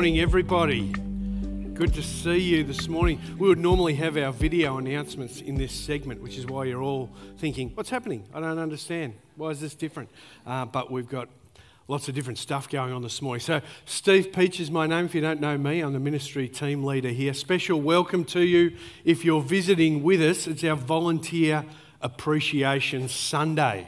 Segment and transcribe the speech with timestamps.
[0.00, 0.88] Good morning, everybody.
[1.74, 3.20] Good to see you this morning.
[3.36, 7.10] We would normally have our video announcements in this segment, which is why you're all
[7.36, 8.24] thinking, What's happening?
[8.32, 9.12] I don't understand.
[9.36, 10.08] Why is this different?
[10.46, 11.28] Uh, but we've got
[11.86, 13.42] lots of different stuff going on this morning.
[13.42, 15.04] So, Steve Peach is my name.
[15.04, 17.34] If you don't know me, I'm the ministry team leader here.
[17.34, 20.46] Special welcome to you if you're visiting with us.
[20.46, 21.66] It's our Volunteer
[22.00, 23.86] Appreciation Sunday.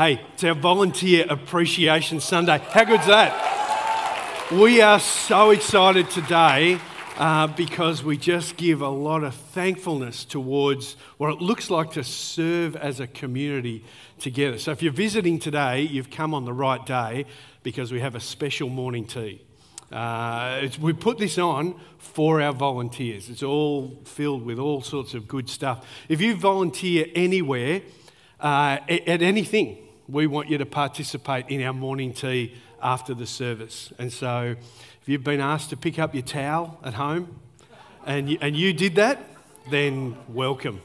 [0.00, 2.56] Hey, it's our Volunteer Appreciation Sunday.
[2.70, 4.48] How good's that?
[4.50, 6.78] We are so excited today
[7.18, 12.02] uh, because we just give a lot of thankfulness towards what it looks like to
[12.02, 13.84] serve as a community
[14.18, 14.56] together.
[14.56, 17.26] So if you're visiting today, you've come on the right day
[17.62, 19.42] because we have a special morning tea.
[19.92, 23.28] Uh, we put this on for our volunteers.
[23.28, 25.86] It's all filled with all sorts of good stuff.
[26.08, 27.82] If you volunteer anywhere,
[28.40, 33.26] uh, at, at anything, we want you to participate in our morning tea after the
[33.26, 33.92] service.
[33.98, 34.56] And so,
[35.00, 37.40] if you've been asked to pick up your towel at home
[38.06, 39.24] and you, and you did that,
[39.70, 40.80] then welcome.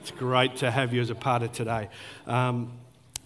[0.00, 1.88] It's great to have you as a part of today.
[2.26, 2.72] Um,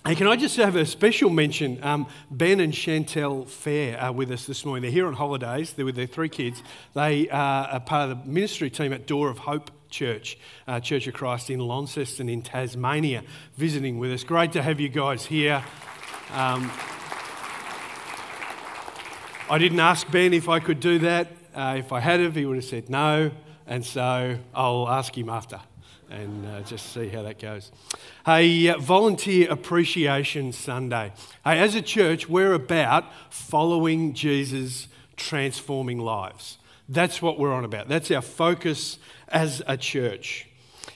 [0.05, 1.83] and can I just have a special mention?
[1.83, 4.83] Um, ben and Chantel Fair are with us this morning.
[4.83, 5.75] They're here on holidays.
[5.75, 6.63] They're with their three kids.
[6.95, 11.15] They are part of the ministry team at Door of Hope Church, uh, Church of
[11.15, 13.23] Christ in Launceston in Tasmania,
[13.57, 14.25] visiting with us.
[14.25, 15.63] Great to have you guys here.
[16.33, 16.71] Um,
[19.51, 21.29] I didn't ask Ben if I could do that.
[21.55, 23.33] Uh, if I had have, he would have said no,
[23.67, 25.61] and so I'll ask him after
[26.11, 27.71] and uh, just see how that goes.
[28.27, 31.13] Hey, uh, Volunteer Appreciation Sunday.
[31.45, 36.59] Hey, as a church, we're about following Jesus transforming lives.
[36.91, 37.89] That's what we're on about.
[37.89, 40.49] That's our focus as a church.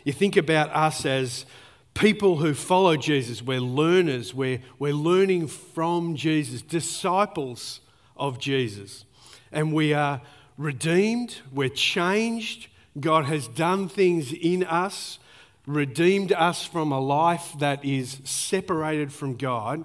[0.02, 1.46] You think about us as
[1.94, 7.78] people who follow Jesus, we're learners, we're, we're learning from Jesus, disciples
[8.16, 9.04] of Jesus.
[9.52, 10.20] And we are
[10.58, 12.66] redeemed, we're changed.
[12.98, 15.20] God has done things in us,
[15.64, 19.84] redeemed us from a life that is separated from God.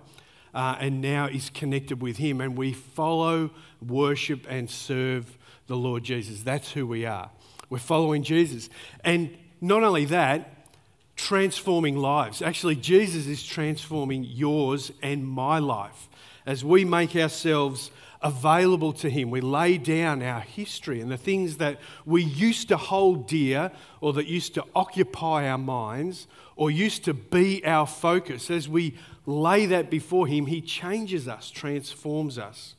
[0.51, 3.51] Uh, and now is connected with Him, and we follow,
[3.87, 5.37] worship, and serve
[5.69, 6.41] the Lord Jesus.
[6.41, 7.29] That's who we are.
[7.69, 8.69] We're following Jesus.
[9.03, 10.67] And not only that,
[11.15, 12.41] transforming lives.
[12.41, 16.09] Actually, Jesus is transforming yours and my life
[16.45, 17.91] as we make ourselves
[18.21, 19.29] available to Him.
[19.29, 24.11] We lay down our history and the things that we used to hold dear or
[24.13, 28.49] that used to occupy our minds or used to be our focus.
[28.49, 28.95] As we
[29.27, 32.73] lay that before Him, He changes us, transforms us.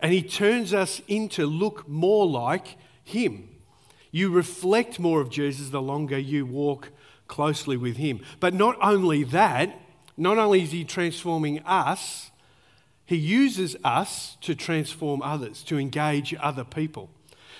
[0.00, 3.48] And He turns us into look more like Him.
[4.10, 6.90] You reflect more of Jesus the longer you walk
[7.26, 8.20] closely with Him.
[8.40, 9.80] But not only that,
[10.16, 12.30] not only is He transforming us,
[13.06, 17.10] He uses us to transform others, to engage other people.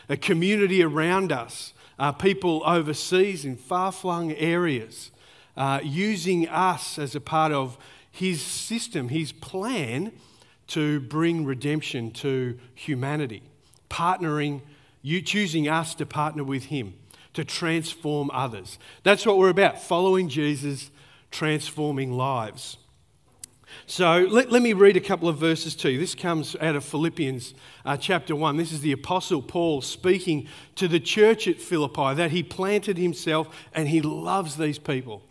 [0.08, 5.10] A community around us, uh, people overseas in far flung areas,
[5.56, 7.78] uh, using us as a part of
[8.10, 10.12] His system, His plan
[10.68, 13.42] to bring redemption to humanity,
[13.90, 14.62] partnering
[15.02, 16.94] you choosing us to partner with Him
[17.34, 18.78] to transform others.
[19.02, 20.90] That's what we're about, following Jesus,
[21.30, 22.78] transforming lives.
[23.86, 25.98] So let, let me read a couple of verses to you.
[25.98, 27.54] This comes out of Philippians
[27.84, 28.56] uh, chapter 1.
[28.56, 33.48] This is the Apostle Paul speaking to the church at Philippi that he planted himself
[33.74, 35.22] and he loves these people.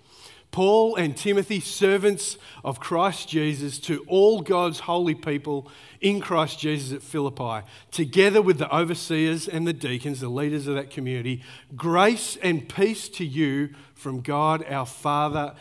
[0.53, 5.67] Paul and Timothy, servants of Christ Jesus, to all God's holy people
[5.99, 10.75] in Christ Jesus at Philippi, together with the overseers and the deacons, the leaders of
[10.75, 11.41] that community,
[11.75, 15.55] grace and peace to you from God our Father,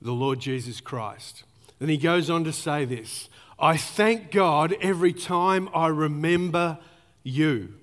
[0.00, 1.42] the Lord Jesus Christ.
[1.80, 6.78] Then he goes on to say this I thank God every time I remember
[7.24, 7.74] you.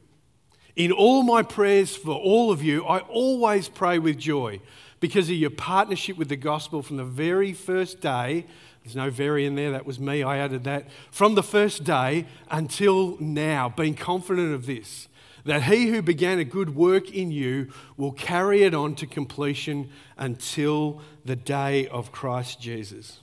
[0.77, 4.61] In all my prayers for all of you, I always pray with joy
[5.03, 8.45] because of your partnership with the gospel from the very first day.
[8.81, 10.88] There's no very in there, that was me, I added that.
[11.11, 15.09] From the first day until now, being confident of this,
[15.44, 19.89] that he who began a good work in you will carry it on to completion
[20.17, 23.19] until the day of Christ Jesus.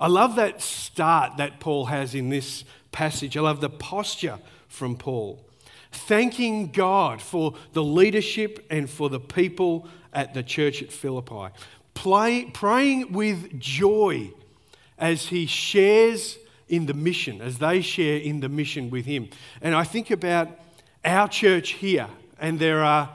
[0.00, 3.36] I love that start that Paul has in this passage.
[3.36, 5.46] I love the posture from Paul.
[5.92, 11.48] Thanking God for the leadership and for the people at the church at Philippi,
[11.94, 14.30] Play, praying with joy
[14.98, 16.38] as he shares
[16.68, 19.28] in the mission, as they share in the mission with him.
[19.60, 20.48] And I think about
[21.04, 22.08] our church here,
[22.40, 23.10] and there are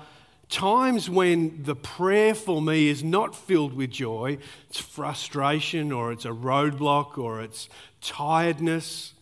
[0.50, 4.38] times when the prayer for me is not filled with joy,
[4.70, 7.68] it's frustration, or it's a roadblock, or it's
[8.02, 9.14] tiredness.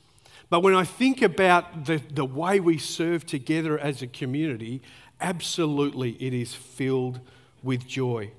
[0.50, 4.82] But when I think about the, the way we serve together as a community,
[5.20, 7.20] absolutely it is filled
[7.66, 8.32] with joy.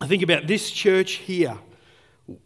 [0.00, 1.56] I think about this church here.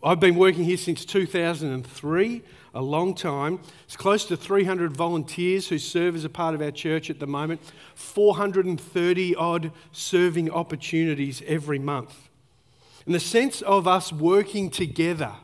[0.02, 2.42] I've been working here since 2003,
[2.72, 3.60] a long time.
[3.84, 7.26] It's close to 300 volunteers who serve as a part of our church at the
[7.26, 7.60] moment,
[7.96, 12.30] 430 odd serving opportunities every month.
[13.04, 15.34] And the sense of us working together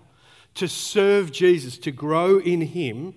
[0.55, 3.15] to serve Jesus, to grow in Him,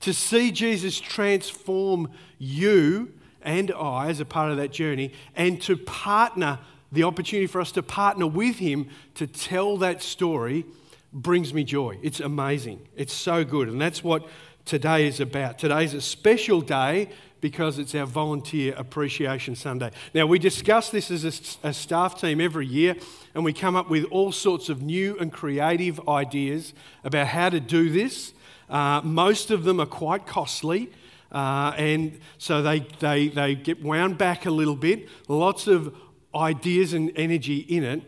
[0.00, 3.12] to see Jesus transform you
[3.44, 6.58] and I as a part of that journey, and to partner,
[6.90, 10.64] the opportunity for us to partner with Him to tell that story
[11.12, 11.98] brings me joy.
[12.02, 12.86] It's amazing.
[12.96, 13.68] It's so good.
[13.68, 14.26] And that's what
[14.64, 15.58] today is about.
[15.58, 17.10] Today is a special day
[17.40, 19.90] because it's our Volunteer Appreciation Sunday.
[20.14, 21.24] Now, we discuss this as
[21.64, 22.94] a, a, staff team every year,
[23.34, 26.72] and we come up with all sorts of new and creative ideas
[27.02, 28.32] about how to do this.
[28.70, 30.88] Uh, most of them are quite costly.
[31.32, 35.96] Uh, and so they, they, they get wound back a little bit, lots of
[36.34, 38.02] ideas and energy in it.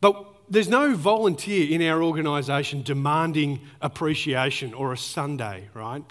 [0.00, 6.04] But there's no volunteer in our organisation demanding appreciation or a Sunday, right?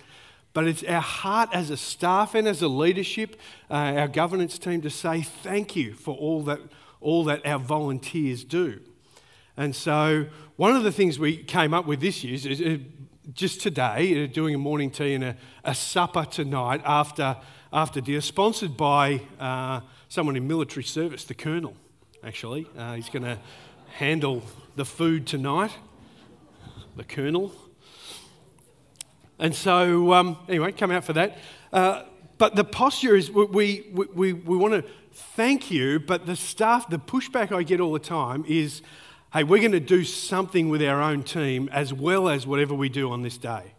[0.54, 3.40] But it's our heart as a staff and as a leadership,
[3.72, 6.60] uh, our governance team, to say thank you for all that,
[7.02, 8.80] all that our volunteers do.
[9.58, 12.78] And so, one of the things we came up with this year is uh,
[13.32, 17.38] just today, uh, doing a morning tea and a, a supper tonight after,
[17.72, 19.80] after dinner, sponsored by uh,
[20.10, 21.76] someone in military service, the Colonel,
[22.24, 22.68] actually.
[22.78, 23.40] Uh, he's going to
[23.96, 24.44] handle
[24.76, 25.72] the food tonight,
[26.98, 27.54] the Colonel.
[29.40, 31.38] And so, um, anyway, come out for that.
[31.72, 32.04] Uh,
[32.38, 34.84] but the posture is we, we, we, we want to
[35.14, 38.82] thank you, but the staff, the pushback I get all the time is
[39.34, 42.88] hey, we're going to do something with our own team as well as whatever we
[42.88, 43.74] do on this day.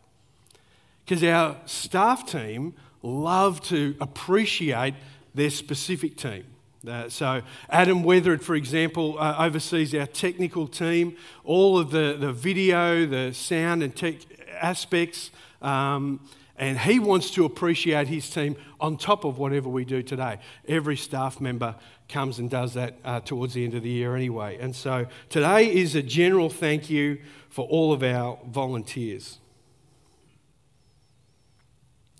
[1.04, 4.94] Because our staff team love to appreciate
[5.32, 6.44] their specific team.
[6.86, 7.40] Uh, so,
[7.70, 13.32] Adam Weathered, for example, uh, oversees our technical team, all of the, the video, the
[13.32, 14.16] sound and tech
[14.60, 15.30] aspects.
[15.62, 16.20] Um,
[16.56, 20.38] and he wants to appreciate his team on top of whatever we do today.
[20.68, 21.74] Every staff member
[22.08, 24.58] comes and does that uh, towards the end of the year anyway.
[24.60, 27.18] And so today is a general thank you
[27.48, 29.38] for all of our volunteers.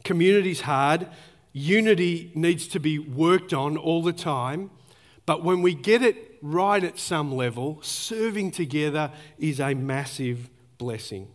[0.03, 1.07] Community's hard,
[1.53, 4.71] unity needs to be worked on all the time.
[5.27, 11.29] But when we get it right at some level, serving together is a massive blessing.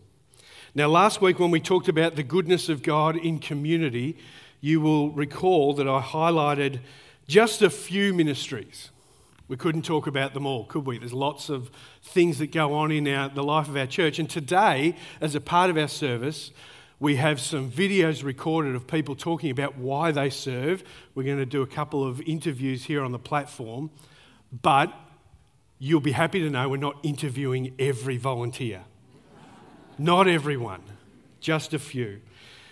[0.72, 4.16] Now, last week when we talked about the goodness of God in community,
[4.60, 6.78] you will recall that I highlighted
[7.26, 8.90] just a few ministries.
[9.48, 10.98] We couldn't talk about them all, could we?
[10.98, 11.72] There's lots of
[12.04, 14.20] things that go on in our, the life of our church.
[14.20, 16.52] And today, as a part of our service,
[17.00, 20.84] we have some videos recorded of people talking about why they serve.
[21.16, 23.90] We're going to do a couple of interviews here on the platform.
[24.62, 24.94] But
[25.80, 28.84] you'll be happy to know we're not interviewing every volunteer.
[30.00, 30.80] Not everyone,
[31.42, 32.22] just a few.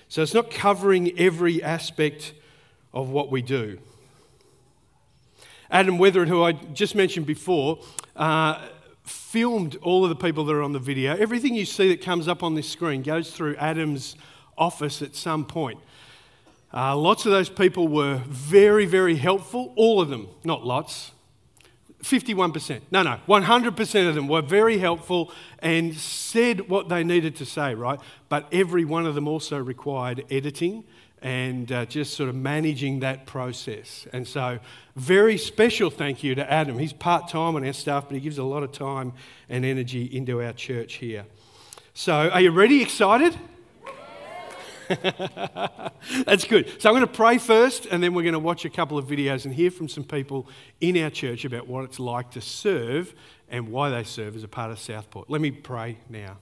[0.08, 2.32] So it's not covering every aspect
[2.94, 3.80] of what we do.
[5.70, 7.80] Adam Weathered, who I just mentioned before,
[8.16, 8.66] uh,
[9.02, 11.14] filmed all of the people that are on the video.
[11.18, 14.16] Everything you see that comes up on this screen goes through Adam's
[14.56, 15.80] office at some point.
[16.72, 19.74] Uh, lots of those people were very, very helpful.
[19.76, 21.12] All of them, not lots,
[22.02, 22.80] 51%.
[22.90, 27.74] No, no, 100% of them were very helpful and said what they needed to say,
[27.74, 27.98] right?
[28.28, 30.84] But every one of them also required editing
[31.20, 34.06] and uh, just sort of managing that process.
[34.12, 34.60] And so,
[34.94, 36.78] very special thank you to Adam.
[36.78, 39.12] He's part time on our staff, but he gives a lot of time
[39.48, 41.26] and energy into our church here.
[41.94, 42.80] So, are you ready?
[42.80, 43.36] Excited?
[46.24, 46.80] That's good.
[46.80, 49.06] So I'm going to pray first, and then we're going to watch a couple of
[49.06, 50.48] videos and hear from some people
[50.80, 53.14] in our church about what it's like to serve
[53.50, 55.28] and why they serve as a part of Southport.
[55.28, 56.38] Let me pray now.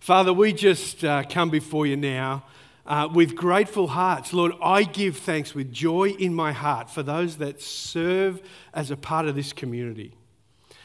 [0.00, 2.44] Father, we just uh, come before you now
[2.86, 4.32] uh, with grateful hearts.
[4.32, 8.42] Lord, I give thanks with joy in my heart for those that serve
[8.74, 10.16] as a part of this community.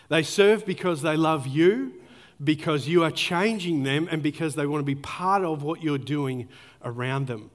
[0.09, 1.96] They serve because they love you
[2.43, 5.97] because you are changing them and because they want to be part of what you're
[5.97, 6.47] doing
[6.83, 7.49] around them.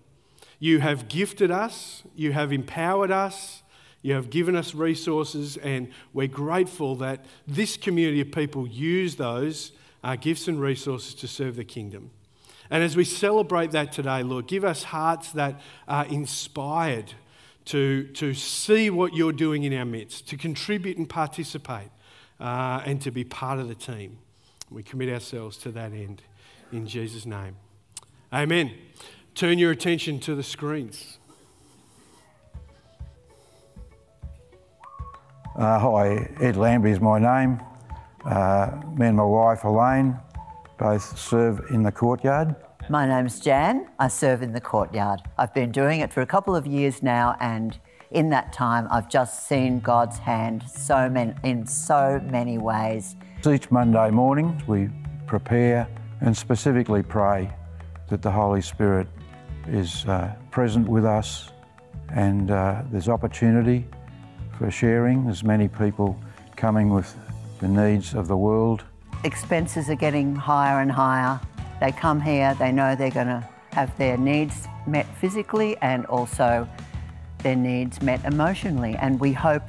[0.59, 3.63] You have gifted us, you have empowered us,
[4.03, 9.73] you have given us resources, and we're grateful that this community of people use those
[10.03, 12.11] uh, gifts and resources to serve the kingdom.
[12.71, 17.13] And as we celebrate that today, Lord, give us hearts that are inspired
[17.67, 21.91] to, to see what you're doing in our midst, to contribute and participate,
[22.41, 24.19] uh, and to be part of the team.
[24.73, 26.23] We commit ourselves to that end
[26.73, 27.57] in Jesus' name.
[28.33, 28.73] Amen.
[29.35, 31.19] Turn your attention to the screens.
[35.55, 37.61] Uh, hi, Ed Lambie is my name.
[38.25, 40.19] Uh, me and my wife Elaine
[40.79, 42.57] both serve in the courtyard.
[42.89, 43.89] My name's Jan.
[43.99, 45.21] I serve in the courtyard.
[45.37, 47.79] I've been doing it for a couple of years now, and
[48.11, 53.17] in that time, I've just seen God's hand so many, in so many ways.
[53.45, 54.89] Each Monday morning, we
[55.27, 55.89] prepare
[56.21, 57.53] and specifically pray
[58.09, 59.09] that the Holy Spirit
[59.67, 61.51] is uh, present with us
[62.11, 63.85] and uh, there's opportunity
[64.57, 65.25] for sharing.
[65.25, 66.17] There's many people
[66.55, 67.17] coming with
[67.59, 68.85] the needs of the world.
[69.25, 71.41] Expenses are getting higher and higher.
[71.81, 76.69] They come here, they know they're going to have their needs met physically and also
[77.39, 78.95] their needs met emotionally.
[79.01, 79.69] And we hope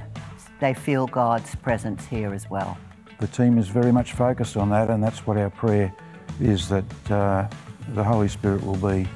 [0.59, 2.77] they feel God's presence here as well.
[3.23, 5.95] The team is very much focused on that, and that's what our prayer
[6.41, 7.47] is that uh,
[7.93, 9.07] the Holy Spirit will be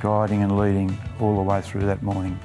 [0.00, 2.36] guiding and leading all the way through that morning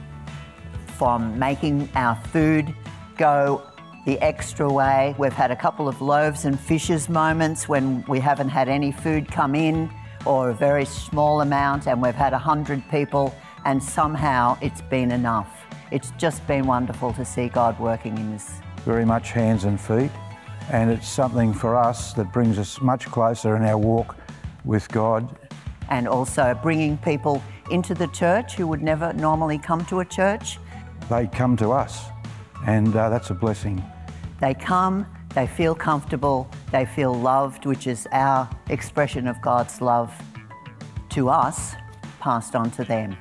[1.00, 2.76] from making our food
[3.18, 3.64] go
[4.06, 5.16] the extra way.
[5.18, 9.32] We've had a couple of loaves and fishes moments when we haven't had any food
[9.32, 9.90] come in
[10.28, 13.34] or a very small amount, and we've had 100 people,
[13.66, 15.66] and somehow it's been enough.
[15.90, 18.60] It's just been wonderful to see God working in this.
[18.86, 20.12] Very much hands and feet,
[20.70, 24.16] and it's something for us that brings us much closer in our walk
[24.66, 25.38] with God.
[25.90, 30.58] And also bringing people into the church who would never normally come to a church
[31.10, 32.06] they come to us,
[32.68, 33.84] and uh, that's a blessing.
[34.40, 40.14] They come, they feel comfortable, they feel loved, which is our expression of God's love
[41.10, 41.74] to us,
[42.20, 43.18] passed on to them.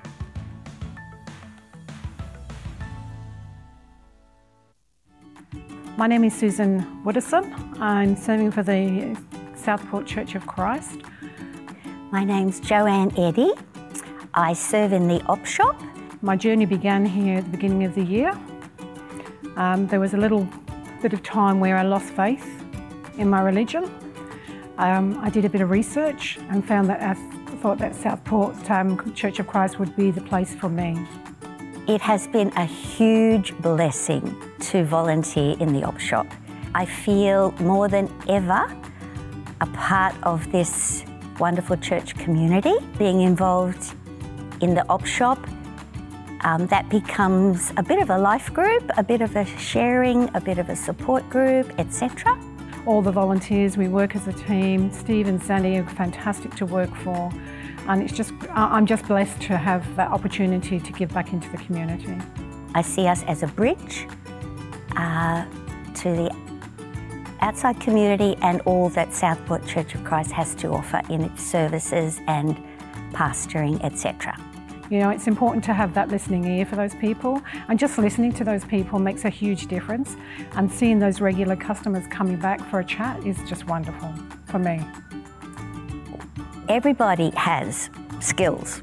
[5.99, 7.45] My name is Susan Woodison.
[7.81, 9.21] I'm serving for the
[9.57, 11.01] Southport Church of Christ.
[12.13, 13.51] My name's Joanne Eddy.
[14.33, 15.75] I serve in the op shop
[16.23, 18.31] my journey began here at the beginning of the year.
[19.57, 20.49] Um, there was a little
[21.03, 22.47] bit of time where I lost faith
[23.17, 23.91] in my religion.
[24.79, 27.15] Um, I did a bit of research and found that I
[27.57, 30.97] thought that Southport um, Church of Christ would be the place for me.
[31.89, 36.27] It has been a huge blessing to volunteer in the op shop.
[36.75, 38.71] I feel more than ever
[39.63, 41.03] a part of this
[41.39, 43.95] wonderful church community, being involved
[44.61, 45.39] in the op shop
[46.45, 50.43] um, that becomes a bit of a life group, a bit of a sharing, a
[50.43, 52.39] bit of a support group, etc.
[52.85, 54.93] All the volunteers, we work as a team.
[54.93, 57.33] Steve and Sandy are fantastic to work for.
[57.89, 61.57] And it's just, I'm just blessed to have that opportunity to give back into the
[61.59, 62.17] community.
[62.75, 64.07] I see us as a bridge
[64.95, 65.47] uh,
[65.95, 66.37] to the
[67.41, 72.21] outside community and all that Southport Church of Christ has to offer in its services
[72.27, 72.57] and
[73.13, 74.37] pastoring, etc.
[74.91, 78.33] You know, it's important to have that listening ear for those people, and just listening
[78.35, 80.17] to those people makes a huge difference.
[80.53, 84.13] And seeing those regular customers coming back for a chat is just wonderful
[84.47, 84.81] for me.
[86.69, 87.89] Everybody has
[88.21, 88.83] skills,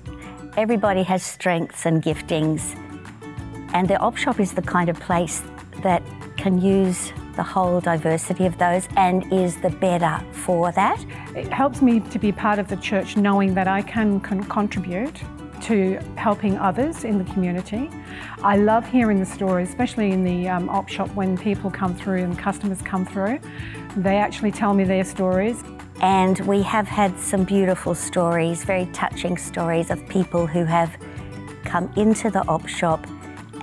[0.57, 2.75] everybody has strengths and giftings,
[3.75, 5.43] and the op shop is the kind of place
[5.83, 6.01] that
[6.35, 11.05] can use the whole diversity of those and is the better for that.
[11.35, 15.21] It helps me to be part of the church knowing that I can, can contribute
[15.61, 17.91] to helping others in the community.
[18.41, 22.23] I love hearing the stories, especially in the um, op shop when people come through
[22.23, 23.39] and customers come through.
[23.95, 25.63] They actually tell me their stories.
[26.01, 30.95] And we have had some beautiful stories, very touching stories of people who have
[31.63, 33.05] come into the op shop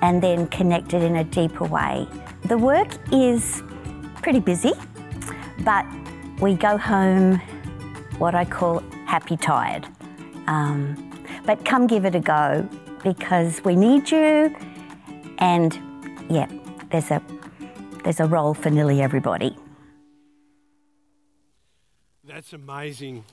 [0.00, 2.06] and then connected in a deeper way.
[2.44, 3.62] The work is
[4.22, 4.72] pretty busy,
[5.60, 5.86] but
[6.40, 7.40] we go home
[8.18, 9.86] what I call happy tired.
[10.46, 11.10] Um,
[11.46, 12.68] but come give it a go
[13.02, 14.54] because we need you.
[15.38, 15.78] And
[16.28, 16.48] yeah,
[16.90, 17.22] there's a
[18.04, 19.56] there's a role for nearly everybody.
[22.42, 23.24] That's amazing.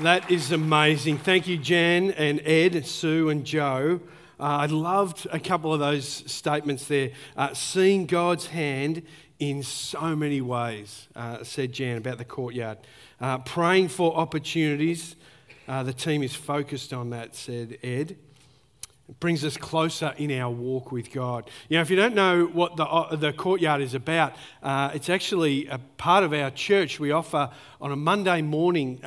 [0.00, 1.18] That is amazing.
[1.18, 4.00] Thank you, Jan and Ed, Sue and Joe.
[4.40, 7.12] Uh, I loved a couple of those statements there.
[7.36, 9.02] Uh, seeing God's hand
[9.38, 12.78] in so many ways, uh, said Jan about the courtyard.
[13.20, 15.14] Uh, praying for opportunities.
[15.68, 18.16] Uh, the team is focused on that, said Ed.
[19.08, 21.50] It brings us closer in our walk with God.
[21.68, 25.08] You know, if you don't know what the, uh, the courtyard is about, uh, it's
[25.08, 27.00] actually a part of our church.
[27.00, 27.50] We offer
[27.80, 29.02] on a Monday morning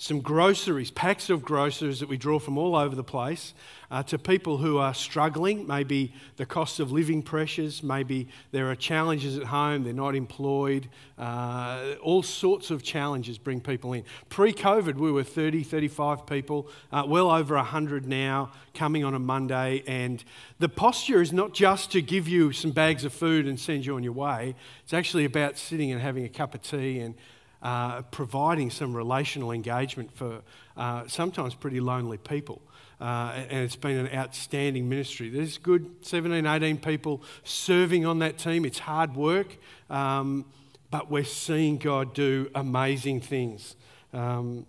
[0.00, 3.52] some groceries, packs of groceries that we draw from all over the place
[3.90, 5.66] uh, to people who are struggling.
[5.66, 10.88] Maybe the cost of living pressures, maybe there are challenges at home, they're not employed.
[11.18, 14.04] Uh, all sorts of challenges bring people in.
[14.30, 19.18] Pre COVID, we were 30, 35 people, uh, well over 100 now, coming on a
[19.18, 19.84] Monday.
[19.86, 20.24] And
[20.60, 23.96] the posture is not just to give you some bags of food and send you
[23.96, 27.14] on your way, it's actually about sitting and having a cup of tea and
[27.62, 30.40] uh, providing some relational engagement for
[30.76, 32.62] uh, sometimes pretty lonely people.
[33.00, 35.30] Uh, and it's been an outstanding ministry.
[35.30, 38.66] There's good 17, 18 people serving on that team.
[38.66, 39.56] It's hard work,
[39.88, 40.44] um,
[40.90, 43.74] but we're seeing God do amazing things.
[44.12, 44.66] Um,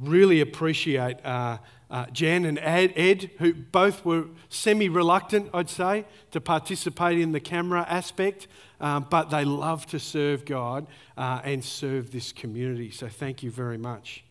[0.00, 1.58] really appreciate uh,
[1.90, 7.32] uh, Jan and Ed, Ed, who both were semi reluctant, I'd say, to participate in
[7.32, 8.46] the camera aspect,
[8.80, 12.90] um, but they love to serve God uh, and serve this community.
[12.90, 14.24] So thank you very much.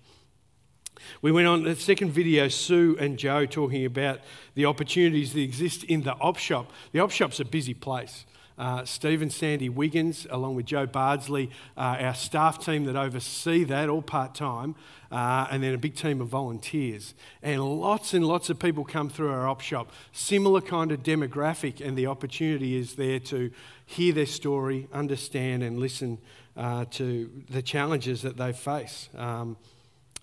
[1.21, 4.19] We went on the second video, Sue and Joe talking about
[4.55, 6.71] the opportunities that exist in the op shop.
[6.91, 8.25] The op shop's a busy place.
[8.57, 13.87] Uh, Steve Sandy Wiggins, along with Joe Bardsley, uh, our staff team that oversee that,
[13.87, 14.75] all part time,
[15.11, 17.13] uh, and then a big team of volunteers.
[17.43, 19.91] And lots and lots of people come through our op shop.
[20.11, 23.51] Similar kind of demographic, and the opportunity is there to
[23.85, 26.17] hear their story, understand, and listen
[26.55, 29.09] uh, to the challenges that they face.
[29.15, 29.57] Um,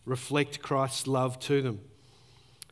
[0.04, 1.80] reflect Christ's love to them.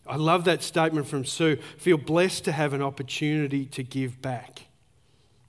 [0.06, 1.56] I love that statement from Sue.
[1.78, 4.66] Feel blessed to have an opportunity to give back.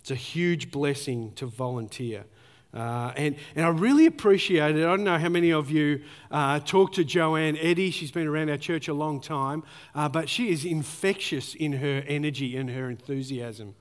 [0.03, 2.25] It's a huge blessing to volunteer.
[2.73, 4.83] Uh, and, and I really appreciate it.
[4.83, 7.89] I don't know how many of you uh, talk to Joanne Eddy.
[7.89, 9.63] She's been around our church a long time,
[9.95, 13.75] uh, but she is infectious in her energy and her enthusiasm.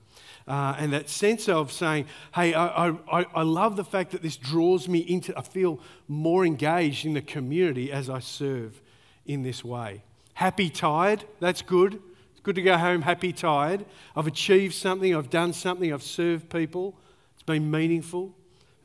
[0.47, 4.37] Uh, and that sense of saying, hey, I, I, I love the fact that this
[4.37, 8.81] draws me into, I feel more engaged in the community as I serve
[9.25, 10.03] in this way.
[10.35, 12.01] Happy, tired, that's good.
[12.43, 13.85] Good to go home happy, tired.
[14.17, 16.93] I've achieved something, I've done something, I've served people.
[17.35, 18.35] It's been meaningful,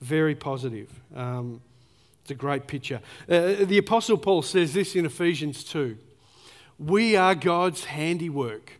[0.00, 0.88] very positive.
[1.14, 1.60] Um,
[2.22, 3.00] it's a great picture.
[3.28, 5.96] Uh, the Apostle Paul says this in Ephesians 2
[6.78, 8.74] We are God's handiwork,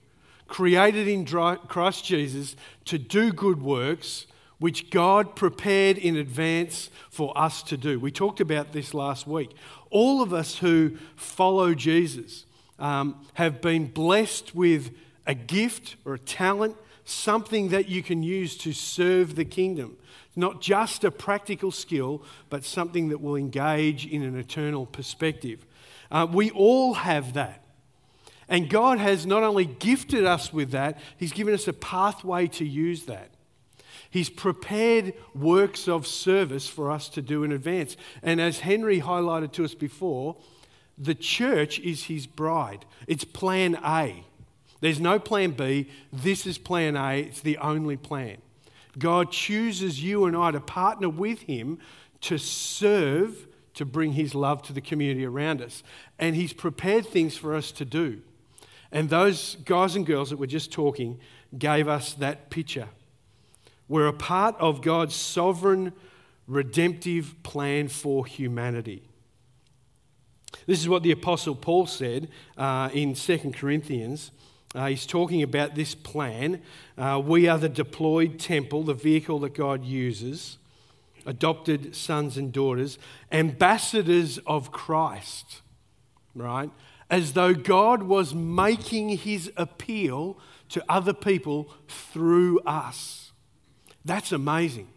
[0.47, 4.27] created in Christ Jesus to do good works
[4.59, 7.99] which God prepared in advance for us to do.
[7.99, 9.51] We talked about this last week.
[9.91, 12.45] All of us who follow Jesus,
[12.79, 14.91] um, have been blessed with
[15.27, 19.97] a gift or a talent, something that you can use to serve the kingdom.
[20.37, 25.67] Not just a practical skill, but something that will engage in an eternal perspective.
[26.11, 27.65] Uh, we all have that.
[28.49, 32.65] And God has not only gifted us with that, He's given us a pathway to
[32.65, 33.31] use that.
[34.11, 37.97] He's prepared works of service for us to do in advance.
[38.23, 40.37] And as Henry highlighted to us before,
[40.99, 42.85] the church is his bride.
[43.07, 44.25] It's plan A.
[44.81, 45.89] There's no plan B.
[46.13, 47.21] This is plan A.
[47.21, 48.39] It's the only plan.
[48.99, 51.79] God chooses you and I to partner with him
[52.23, 55.83] to serve, to bring his love to the community around us.
[56.19, 58.23] And he's prepared things for us to do.
[58.91, 61.21] And those guys and girls that were just talking
[61.57, 62.89] gave us that picture.
[63.89, 65.93] We're a part of God's sovereign,
[66.47, 69.08] redemptive plan for humanity.
[70.67, 74.31] This is what the Apostle Paul said uh, in 2 Corinthians.
[74.75, 76.61] Uh, he's talking about this plan.
[76.97, 80.59] Uh, we are the deployed temple, the vehicle that God uses,
[81.25, 82.99] adopted sons and daughters,
[83.33, 85.63] ambassadors of Christ,
[86.35, 86.71] right?
[87.09, 93.33] As though God was making his appeal to other people through us.
[94.05, 94.89] That's amazing.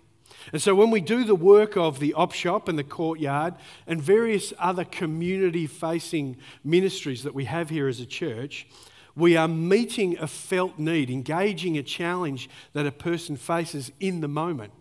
[0.51, 3.55] And so when we do the work of the op shop and the courtyard
[3.87, 8.67] and various other community facing ministries that we have here as a church,
[9.15, 14.27] we are meeting a felt need, engaging a challenge that a person faces in the
[14.27, 14.73] moment.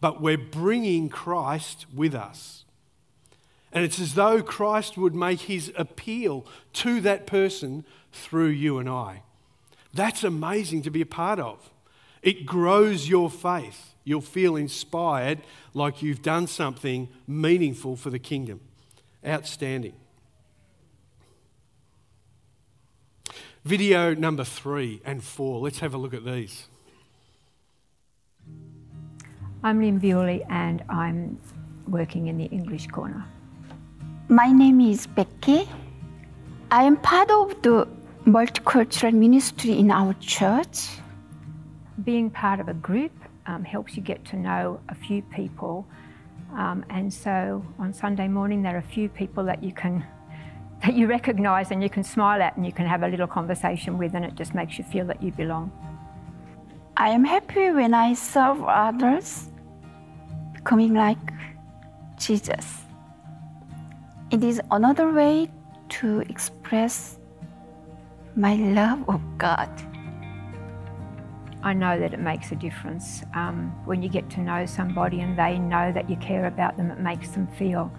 [0.00, 2.64] But we're bringing Christ with us.
[3.72, 8.88] And it's as though Christ would make his appeal to that person through you and
[8.88, 9.22] I.
[9.92, 11.70] That's amazing to be a part of.
[12.22, 15.40] It grows your faith you'll feel inspired
[15.74, 18.60] like you've done something meaningful for the kingdom.
[19.26, 19.94] Outstanding.
[23.64, 25.58] Video number three and four.
[25.58, 26.68] Let's have a look at these.
[29.64, 31.40] I'm Lynn Bewley and I'm
[31.88, 33.24] working in the English corner.
[34.28, 35.68] My name is Becky.
[36.70, 37.88] I am part of the
[38.24, 40.90] multicultural ministry in our church.
[42.04, 43.10] Being part of a group
[43.46, 45.86] um, helps you get to know a few people
[46.54, 50.04] Um, and so on Sunday morning, there are a few people that you can
[50.82, 53.98] that you recognise and you can smile at and you can have a little conversation
[53.98, 55.72] with, and it just makes you feel that you belong.
[56.96, 59.50] I am happy when I serve others,
[60.54, 61.18] becoming like
[62.18, 62.82] Jesus.
[64.30, 65.50] It is another way
[65.88, 67.18] to express
[68.36, 69.70] my love of God.
[71.66, 73.24] I know that it makes a difference.
[73.34, 76.92] Um, when you get to know somebody and they know that you care about them,
[76.92, 77.90] it makes them feel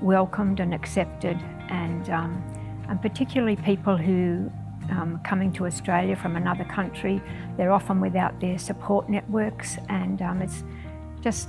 [0.00, 1.36] welcomed and accepted.
[1.68, 2.42] And, um,
[2.88, 4.50] and particularly people who
[4.90, 7.20] um, coming to Australia from another country,
[7.58, 10.64] they're often without their support networks, and um, it's
[11.20, 11.48] just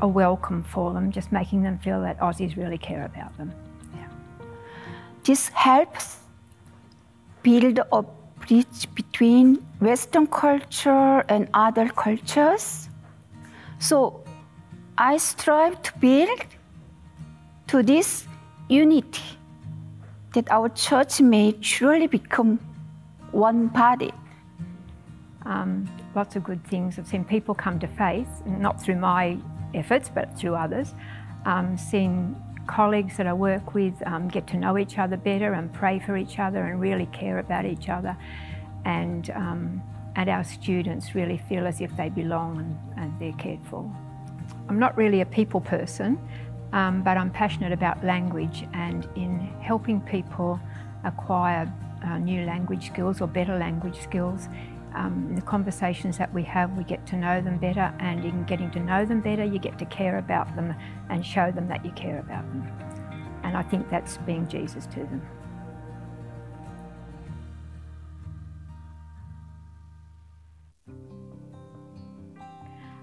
[0.00, 3.52] a welcome for them, just making them feel that Aussies really care about them.
[3.94, 4.08] Yeah.
[5.24, 6.20] This helps
[7.42, 8.02] build a
[8.50, 12.88] bridge between Western culture and other cultures.
[13.78, 14.24] So
[14.98, 16.40] I strive to build
[17.68, 18.26] to this
[18.68, 19.38] unity
[20.34, 22.58] that our church may truly become
[23.30, 24.12] one body.
[25.46, 26.98] Um, lots of good things.
[26.98, 29.38] I've seen people come to faith, not through my
[29.74, 30.94] efforts, but through others.
[31.46, 32.36] Um, seen
[32.70, 36.16] colleagues that I work with um, get to know each other better and pray for
[36.16, 38.16] each other and really care about each other.
[38.84, 39.82] And, um,
[40.14, 43.82] and our students really feel as if they belong and, and they're cared for.
[44.68, 46.16] I'm not really a people person,
[46.72, 50.60] um, but I'm passionate about language and in helping people
[51.04, 51.72] acquire
[52.04, 54.48] uh, new language skills or better language skills.
[54.94, 58.70] Um, the conversations that we have, we get to know them better, and in getting
[58.72, 60.74] to know them better, you get to care about them
[61.08, 62.66] and show them that you care about them.
[63.44, 65.22] And I think that's being Jesus to them.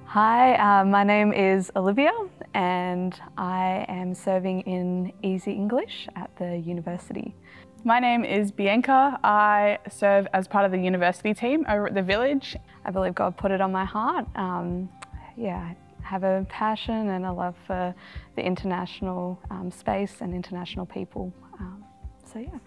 [0.06, 2.12] Hi, uh, my name is Olivia
[2.54, 7.36] and I am serving in Easy English at the university.
[7.84, 9.20] My name is Bianca.
[9.24, 12.56] I serve as part of the university team over at the village.
[12.84, 14.26] I believe God put it on my heart.
[14.36, 14.90] Um,
[15.38, 17.96] yeah, I have a passion and a love for
[18.36, 21.32] the international um, space and international people.
[21.60, 21.84] Um,
[22.26, 22.58] so yeah.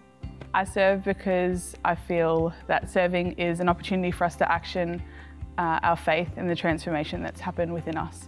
[0.53, 5.03] I serve because I feel that serving is an opportunity for us to action
[5.57, 8.27] uh, our faith in the transformation that's happened within us.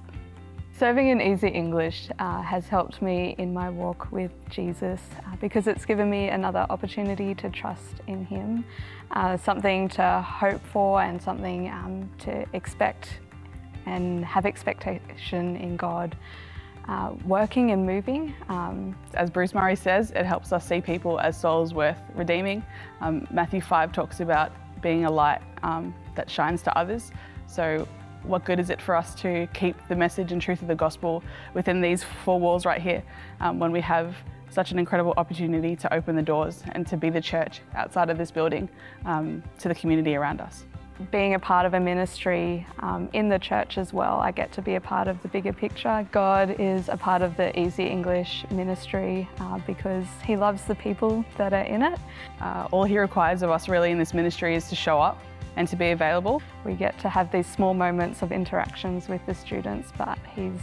[0.84, 5.66] Serving in Easy English uh, has helped me in my walk with Jesus uh, because
[5.68, 8.66] it's given me another opportunity to trust in Him,
[9.12, 13.22] uh, something to hope for and something um, to expect
[13.86, 16.18] and have expectation in God.
[16.90, 18.36] Uh, working and moving.
[18.50, 22.62] Um, as Bruce Murray says, it helps us see people as souls worth redeeming.
[23.00, 27.14] Um, Matthew 5 talks about being a light um, that shines to others.
[27.48, 27.88] So
[28.24, 31.24] what good is it for us to keep the message and truth of the gospel
[31.54, 33.04] within these four walls right here
[33.42, 34.16] um, when we have
[34.50, 38.18] such an incredible opportunity to open the doors and to be the church outside of
[38.18, 38.70] this building
[39.06, 40.66] um, to the community around us.
[41.12, 44.62] Being a part of a ministry um, in the church as well, I get to
[44.62, 46.08] be a part of the bigger picture.
[46.12, 51.26] God is a part of the Easy English ministry uh, because He loves the people
[51.38, 52.00] that are in it.
[52.40, 55.18] Uh, all He requires of us really in this ministry is to show up
[55.56, 56.42] and to be available.
[56.66, 60.60] We get to have these small moments of interactions with the students, but he's,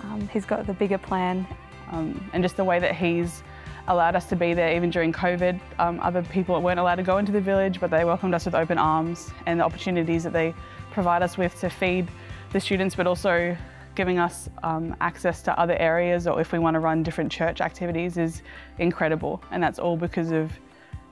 [0.00, 1.46] um, he's got the bigger plan.
[1.90, 3.42] Um, and just the way that he's
[3.88, 5.58] allowed us to be there even during COVID.
[5.78, 8.54] Um, other people weren't allowed to go into the village, but they welcomed us with
[8.54, 10.54] open arms and the opportunities that they
[10.90, 12.06] provide us with to feed
[12.52, 13.56] the students, but also
[13.94, 17.60] giving us um, access to other areas or if we want to run different church
[17.60, 18.42] activities is
[18.78, 19.42] incredible.
[19.50, 20.52] And that's all because of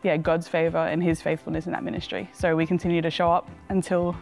[0.03, 2.31] yeah, God's favour and His faithfulness in that ministry.
[2.33, 4.17] So we continue to show up until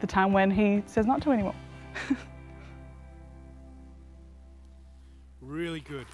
[0.00, 1.54] the time when He says not to anymore.
[5.40, 6.06] really good.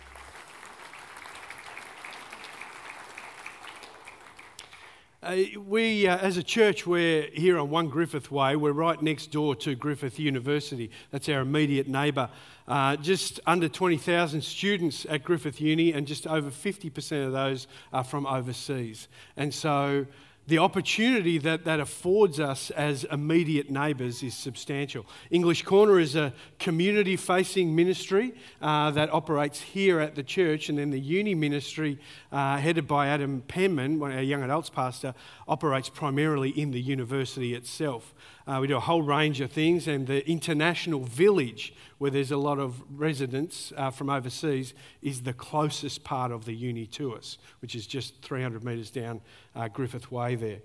[5.24, 8.56] Uh, we, uh, as a church, we're here on 1 Griffith Way.
[8.56, 10.90] We're right next door to Griffith University.
[11.12, 12.28] That's our immediate neighbour.
[12.68, 18.04] Uh, just under 20,000 students at Griffith Uni, and just over 50% of those are
[18.04, 19.08] from overseas.
[19.38, 20.04] And so
[20.46, 25.07] the opportunity that that affords us as immediate neighbours is substantial.
[25.30, 30.78] English Corner is a community facing ministry uh, that operates here at the church, and
[30.78, 31.98] then the uni ministry,
[32.30, 35.14] uh, headed by Adam Penman, our young adults pastor,
[35.48, 38.14] operates primarily in the university itself.
[38.46, 42.37] Uh, we do a whole range of things, and the international village, where there's a
[42.37, 47.38] lot of residents uh, from overseas, is the closest part of the uni to us,
[47.61, 49.22] which is just 300 metres down
[49.54, 50.59] uh, Griffith Way there.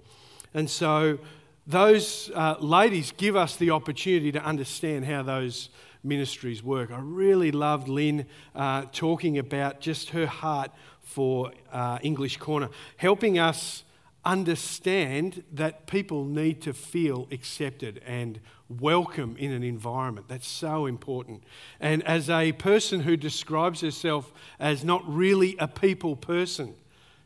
[0.54, 1.20] And so
[1.68, 5.70] those uh, ladies give us the opportunity to understand how those
[6.04, 6.92] Ministries work.
[6.92, 13.38] I really loved Lynn uh, talking about just her heart for uh, English Corner, helping
[13.38, 13.84] us
[14.30, 18.39] understand that people need to feel accepted and
[18.70, 20.28] welcome in an environment.
[20.28, 21.44] That's so important.
[21.80, 26.76] And as a person who describes herself as not really a people person,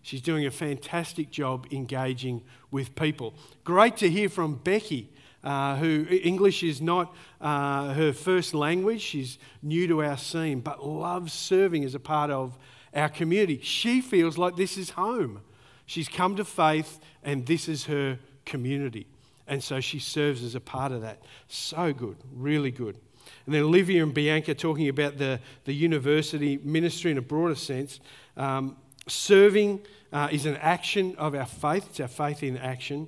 [0.01, 3.33] she's doing a fantastic job engaging with people.
[3.65, 5.09] Great to hear from Becky.
[5.43, 9.01] Uh, who English is not uh, her first language.
[9.01, 12.57] She's new to our scene, but loves serving as a part of
[12.93, 13.59] our community.
[13.61, 15.41] She feels like this is home.
[15.85, 19.07] She's come to faith, and this is her community.
[19.47, 21.21] And so she serves as a part of that.
[21.47, 22.97] So good, really good.
[23.45, 27.99] And then Olivia and Bianca talking about the, the university ministry in a broader sense.
[28.37, 33.07] Um, serving uh, is an action of our faith, it's our faith in action.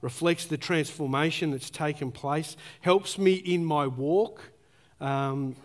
[0.00, 4.40] Reflects the transformation that's taken place, helps me in my walk.
[5.00, 5.56] Um,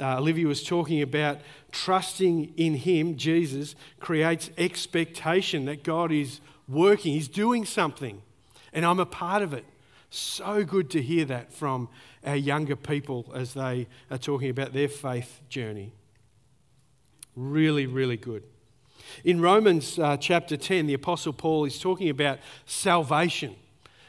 [0.00, 1.38] uh, Olivia was talking about
[1.72, 8.22] trusting in Him, Jesus, creates expectation that God is working, He's doing something,
[8.72, 9.64] and I'm a part of it.
[10.10, 11.88] So good to hear that from
[12.24, 15.92] our younger people as they are talking about their faith journey.
[17.34, 18.42] Really, really good.
[19.24, 23.56] In Romans uh, chapter 10, the Apostle Paul is talking about salvation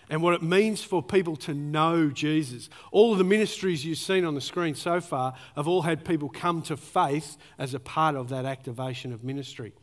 [0.10, 2.70] and what it means for people to know Jesus.
[2.91, 6.30] All of the ministries you've seen on the screen so far have all had people
[6.30, 9.74] come to faith as a part of that activation of ministry.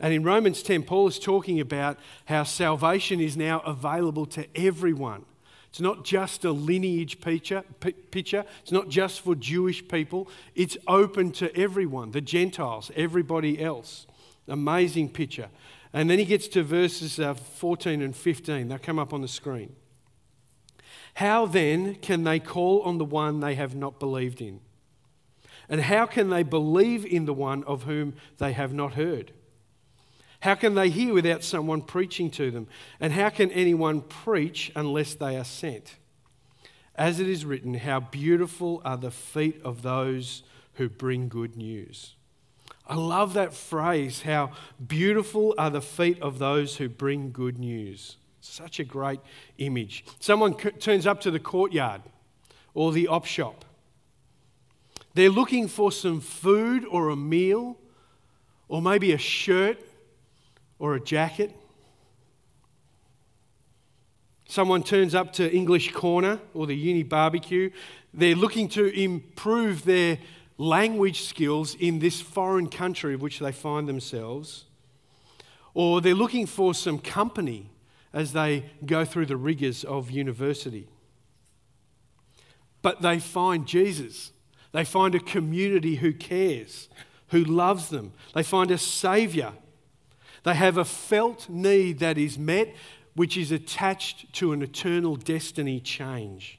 [0.00, 5.24] And in Romans 10, Paul is talking about how salvation is now available to everyone.
[5.70, 7.62] It's not just a lineage picture,
[8.10, 8.44] picture.
[8.62, 10.28] It's not just for Jewish people.
[10.54, 14.06] It's open to everyone, the Gentiles, everybody else.
[14.46, 15.48] Amazing picture.
[15.94, 18.68] And then he gets to verses uh, 14 and 15.
[18.68, 19.76] They'll come up on the screen.
[21.14, 24.60] How then can they call on the one they have not believed in?
[25.68, 29.32] And how can they believe in the one of whom they have not heard?
[30.40, 32.66] How can they hear without someone preaching to them?
[32.98, 35.94] And how can anyone preach unless they are sent?
[36.96, 40.42] As it is written, how beautiful are the feet of those
[40.74, 42.16] who bring good news.
[42.86, 44.52] I love that phrase, how
[44.86, 48.16] beautiful are the feet of those who bring good news.
[48.40, 49.20] Such a great
[49.56, 50.04] image.
[50.20, 52.02] Someone c- turns up to the courtyard
[52.74, 53.64] or the op shop.
[55.14, 57.78] They're looking for some food or a meal,
[58.68, 59.78] or maybe a shirt
[60.78, 61.56] or a jacket.
[64.46, 67.70] Someone turns up to English Corner or the Uni Barbecue.
[68.12, 70.18] They're looking to improve their
[70.56, 74.64] language skills in this foreign country of which they find themselves,
[75.74, 77.70] or they're looking for some company
[78.12, 80.86] as they go through the rigours of university.
[82.80, 84.30] But they find Jesus.
[84.72, 86.88] They find a community who cares,
[87.28, 88.12] who loves them.
[88.34, 89.54] They find a Saviour.
[90.44, 92.74] They have a felt need that is met,
[93.14, 96.58] which is attached to an eternal destiny change.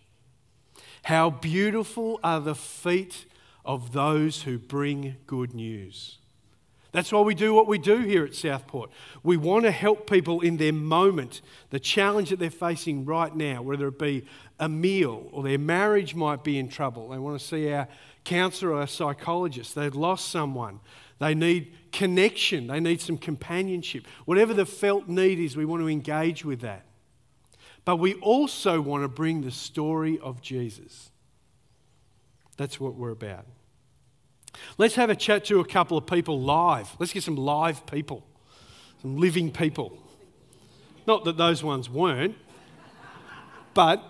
[1.04, 3.26] How beautiful are the feet
[3.66, 6.20] of those who bring good news.
[6.92, 8.90] That's why we do what we do here at Southport.
[9.22, 13.62] We want to help people in their moment, the challenge that they're facing right now,
[13.62, 14.26] whether it be
[14.62, 17.10] a meal or their marriage might be in trouble.
[17.10, 17.90] They want to see our
[18.24, 19.76] counsellor or our psychologist.
[19.76, 20.80] They've lost someone.
[21.20, 22.68] They need connection.
[22.68, 24.08] They need some companionship.
[24.24, 26.86] Whatever the felt need is, we want to engage with that.
[27.84, 31.12] But we also want to bring the story of Jesus.
[32.58, 33.46] That's what we're about.
[34.78, 36.96] Let's have a chat to a couple of people live.
[37.00, 38.26] Let's get some live people,
[39.02, 39.98] some living people.
[41.06, 42.36] Not that those ones weren't,
[43.74, 44.02] but,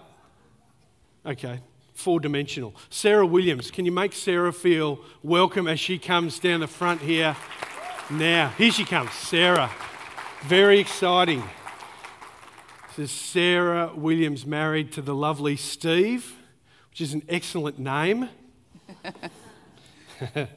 [1.26, 1.60] okay,
[1.94, 2.76] four dimensional.
[2.90, 7.36] Sarah Williams, can you make Sarah feel welcome as she comes down the front here?
[8.12, 9.72] Now, here she comes, Sarah.
[10.44, 11.44] Very exciting.
[12.96, 16.36] This is Sarah Williams, married to the lovely Steve,
[16.96, 18.30] which is an excellent name.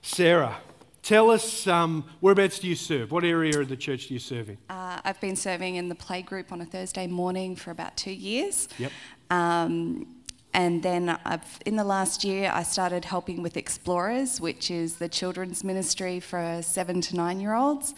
[0.00, 0.56] Sarah,
[1.02, 3.12] tell us um, whereabouts do you serve?
[3.12, 4.56] What area of the church do you serve in?
[4.70, 8.10] Uh, I've been serving in the play group on a Thursday morning for about two
[8.10, 8.70] years.
[8.78, 8.90] Yep.
[9.28, 10.06] Um,
[10.54, 15.10] and then I've, in the last year, I started helping with Explorers, which is the
[15.10, 17.94] children's ministry for seven to nine year olds.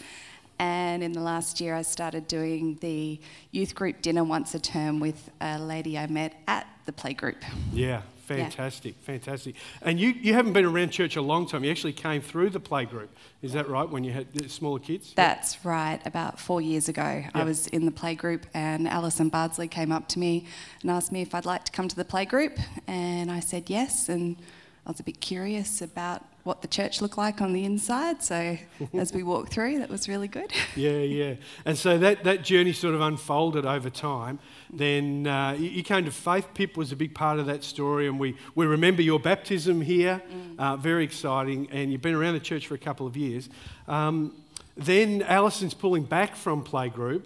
[0.61, 4.99] And in the last year, I started doing the youth group dinner once a term
[4.99, 7.41] with a lady I met at the playgroup.
[7.71, 9.05] Yeah, Fantastic, yeah.
[9.05, 9.55] fantastic.
[9.81, 11.63] And you, you haven't been around church a long time.
[11.63, 13.07] You actually came through the playgroup.
[13.41, 15.13] Is that right, when you had smaller kids?
[15.15, 15.65] That's yep.
[15.65, 15.99] right.
[16.05, 17.31] About four years ago, yep.
[17.33, 20.45] I was in the playgroup, and Alison Bardsley came up to me
[20.83, 22.61] and asked me if I'd like to come to the playgroup.
[22.85, 24.09] And I said yes.
[24.09, 24.37] And
[24.85, 28.23] I was a bit curious about what the church looked like on the inside.
[28.23, 28.57] So
[28.93, 30.51] as we walked through, that was really good.
[30.75, 31.35] yeah, yeah.
[31.63, 34.39] And so that, that journey sort of unfolded over time.
[34.73, 36.47] Then uh, you came to faith.
[36.55, 40.21] Pip was a big part of that story, and we, we remember your baptism here.
[40.31, 40.59] Mm.
[40.59, 41.69] Uh, very exciting.
[41.71, 43.47] And you've been around the church for a couple of years.
[43.87, 44.33] Um,
[44.75, 47.25] then Alison's pulling back from playgroup,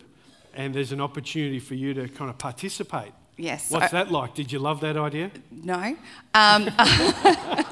[0.53, 3.13] and there's an opportunity for you to kind of participate.
[3.38, 3.71] Yes.
[3.71, 4.36] What's I, that like?
[4.36, 5.31] Did you love that idea?
[5.49, 5.95] No.
[6.33, 6.69] Um,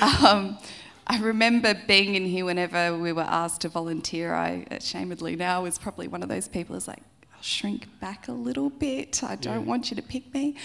[0.00, 0.58] um,
[1.06, 4.32] I remember being in here whenever we were asked to volunteer.
[4.32, 7.02] I, ashamedly now, was probably one of those people who's like,
[7.34, 9.24] I'll shrink back a little bit.
[9.24, 9.66] I don't yeah.
[9.66, 10.56] want you to pick me.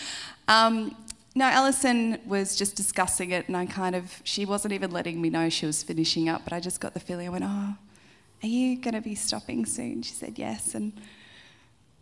[0.48, 0.96] Um,
[1.34, 5.30] no, Alison was just discussing it, and I kind of, she wasn't even letting me
[5.30, 7.76] know she was finishing up, but I just got the feeling, I went, Oh,
[8.44, 10.02] are you going to be stopping soon?
[10.04, 10.76] She said, Yes.
[10.76, 10.94] And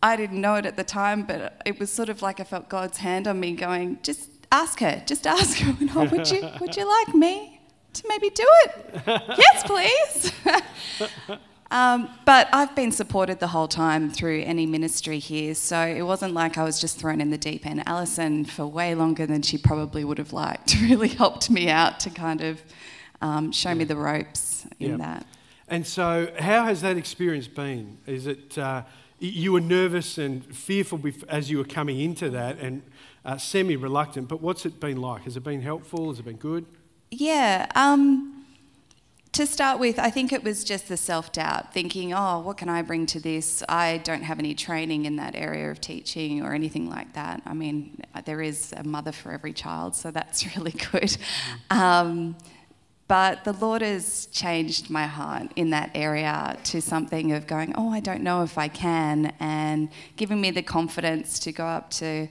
[0.03, 2.67] I didn't know it at the time, but it was sort of like I felt
[2.67, 6.77] God's hand on me going, Just ask her, just ask her, oh, would, you, would
[6.77, 7.59] you like me
[7.93, 9.01] to maybe do it?
[9.07, 10.31] yes, please.
[11.71, 16.33] um, but I've been supported the whole time through any ministry here, so it wasn't
[16.33, 17.83] like I was just thrown in the deep end.
[17.87, 22.11] Alison, for way longer than she probably would have liked, really helped me out to
[22.11, 22.61] kind of
[23.21, 23.75] um, show yeah.
[23.75, 24.97] me the ropes in yeah.
[24.97, 25.25] that.
[25.67, 27.97] And so, how has that experience been?
[28.05, 28.83] Is it uh,
[29.19, 32.83] you were nervous and fearful as you were coming into that, and
[33.25, 35.23] uh, semi reluctant, but what's it been like?
[35.23, 36.09] Has it been helpful?
[36.09, 36.65] Has it been good?
[37.11, 37.67] Yeah.
[37.75, 38.45] Um,
[39.33, 42.69] to start with, I think it was just the self doubt, thinking, oh, what can
[42.69, 43.63] I bring to this?
[43.67, 47.41] I don't have any training in that area of teaching or anything like that.
[47.45, 51.17] I mean, there is a mother for every child, so that's really good.
[51.71, 52.35] Um,
[53.07, 57.89] but the Lord has changed my heart in that area to something of going, oh,
[57.89, 62.27] I don't know if I can, and giving me the confidence to go up to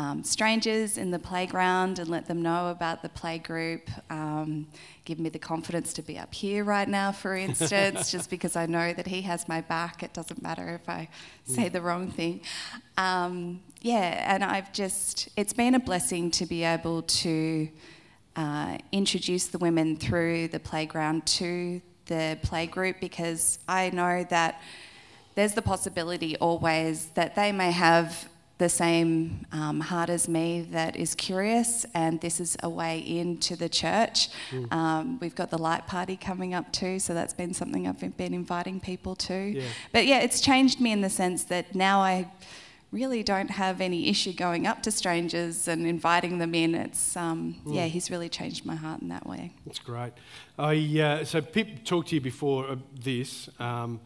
[0.00, 3.82] um, strangers in the playground and let them know about the playgroup.
[4.10, 4.66] Um,
[5.04, 8.64] give me the confidence to be up here right now, for instance, just because I
[8.64, 10.02] know that he has my back.
[10.02, 11.08] It doesn't matter if I
[11.44, 12.40] say the wrong thing.
[12.96, 17.68] Um, yeah, and I've just, it's been a blessing to be able to
[18.36, 24.62] uh, introduce the women through the playground to the playgroup because I know that
[25.34, 30.94] there's the possibility always that they may have the same um, heart as me that
[30.94, 34.28] is curious, and this is a way into the church.
[34.50, 34.72] Mm.
[34.72, 38.34] Um, we've got the light party coming up too, so that's been something I've been
[38.34, 39.34] inviting people to.
[39.34, 39.62] Yeah.
[39.92, 42.30] But yeah, it's changed me in the sense that now I
[42.92, 46.74] really don't have any issue going up to strangers and inviting them in.
[46.74, 47.74] It's um, mm.
[47.74, 49.54] yeah, he's really changed my heart in that way.
[49.64, 50.12] That's great.
[50.58, 54.00] I uh, so Pip talked to you before of this, um,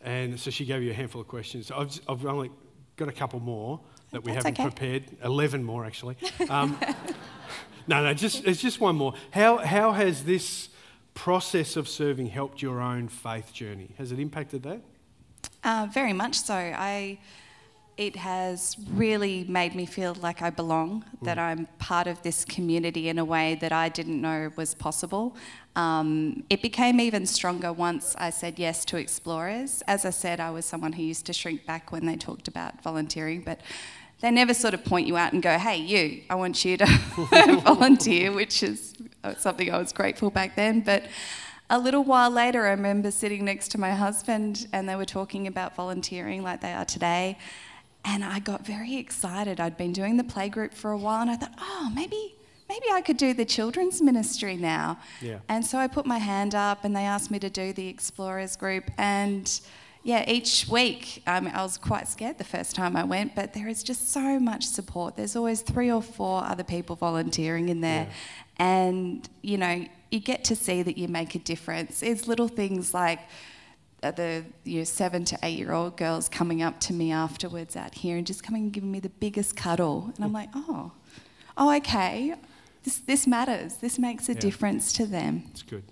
[0.00, 1.70] and so she gave you a handful of questions.
[1.70, 2.50] I've, I've only
[2.96, 4.70] got a couple more that we That's haven't okay.
[4.70, 5.04] prepared.
[5.24, 6.16] 11 more, actually.
[6.48, 6.78] Um,
[7.86, 9.14] no, no, just, it's just one more.
[9.30, 10.68] How, how has this
[11.14, 13.90] process of serving helped your own faith journey?
[13.98, 14.80] Has it impacted that?
[15.62, 16.54] Uh, very much so.
[16.54, 17.18] I,
[17.96, 21.24] it has really made me feel like I belong, mm.
[21.26, 25.36] that I'm part of this community in a way that I didn't know was possible.
[25.76, 29.82] Um, it became even stronger once I said yes to Explorers.
[29.86, 32.82] As I said, I was someone who used to shrink back when they talked about
[32.82, 33.60] volunteering, but
[34.20, 36.86] they never sort of point you out and go, hey, you, I want you to
[37.64, 40.80] volunteer, which is uh, something I was grateful back then.
[40.80, 41.04] But
[41.70, 45.46] a little while later, I remember sitting next to my husband and they were talking
[45.46, 47.38] about volunteering like they are today.
[48.04, 49.60] And I got very excited.
[49.60, 52.34] I'd been doing the playgroup for a while and I thought, oh, maybe.
[52.68, 54.98] Maybe I could do the children's ministry now.
[55.20, 55.38] Yeah.
[55.48, 58.54] And so I put my hand up and they asked me to do the Explorers
[58.54, 58.88] group.
[58.96, 59.60] And
[60.02, 63.68] yeah, each week, um, I was quite scared the first time I went, but there
[63.68, 65.16] is just so much support.
[65.16, 68.08] There's always three or four other people volunteering in there.
[68.08, 68.64] Yeah.
[68.64, 72.02] And, you know, you get to see that you make a difference.
[72.02, 73.20] It's little things like
[74.02, 77.76] uh, the you know, seven to eight year old girls coming up to me afterwards
[77.76, 80.10] out here and just coming and giving me the biggest cuddle.
[80.16, 80.92] And I'm like, oh,
[81.58, 82.34] oh, okay.
[82.84, 83.76] This, this matters.
[83.76, 84.40] This makes a yeah.
[84.40, 85.44] difference to them.
[85.50, 85.84] It's good.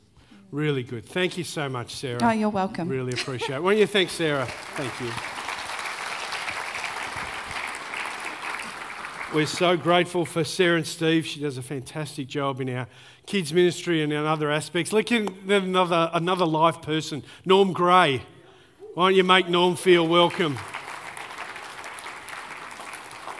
[0.50, 1.04] Really good.
[1.04, 2.20] Thank you so much, Sarah.
[2.22, 2.88] Oh, you're welcome.
[2.88, 3.62] Really appreciate it.
[3.62, 4.46] Why don't you thank Sarah?
[4.46, 5.10] Thank you.
[9.34, 11.26] We're so grateful for Sarah and Steve.
[11.26, 12.88] She does a fantastic job in our
[13.26, 14.90] kids' ministry and in other aspects.
[14.90, 18.22] Look at another, another live person, Norm Gray.
[18.94, 20.56] Why don't you make Norm feel welcome?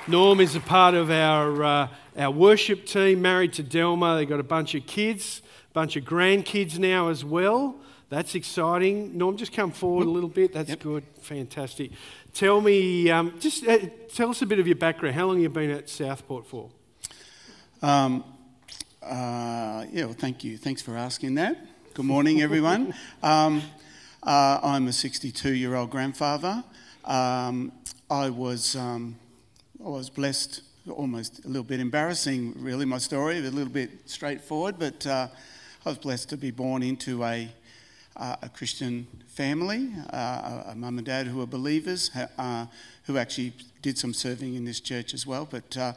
[0.07, 1.89] Norm is a part of our, uh,
[2.19, 4.19] our worship team married to Delma.
[4.19, 5.41] They've got a bunch of kids,
[5.79, 7.76] bunch of grandkids now as well.
[8.09, 9.16] That's exciting.
[9.16, 10.53] Norm, just come forward a little bit.
[10.53, 11.05] That's good.
[11.20, 11.93] Fantastic.
[12.35, 13.79] Tell me, um, just uh,
[14.12, 15.14] tell us a bit of your background.
[15.14, 16.70] How long have you been at Southport for?
[17.81, 18.24] Um,
[19.01, 20.59] uh, yeah, well, thank you.
[20.59, 21.64] Thanks for asking that.
[21.95, 22.93] Good morning, everyone.
[23.22, 23.62] um,
[24.24, 26.64] uh, I'm a 62 year old grandfather.
[27.05, 27.70] Um,
[28.11, 29.14] I was um,
[29.85, 32.85] I was blessed, almost a little bit embarrassing, really.
[32.85, 35.29] My story, a little bit straightforward, but uh,
[35.85, 37.49] I was blessed to be born into a
[38.18, 42.66] uh, a Christian family, uh, a mum and dad who were believers, uh,
[43.05, 45.47] who actually did some serving in this church as well.
[45.49, 45.93] But uh,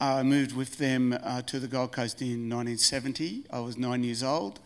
[0.00, 3.44] I moved with them uh, to the Gold Coast in 1970.
[3.50, 4.60] I was nine years old,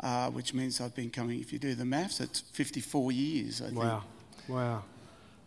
[0.00, 3.66] uh, which means I've been coming, if you do the maths, it's 54 years, I
[3.66, 3.78] think.
[3.78, 4.02] Wow,
[4.48, 4.82] wow.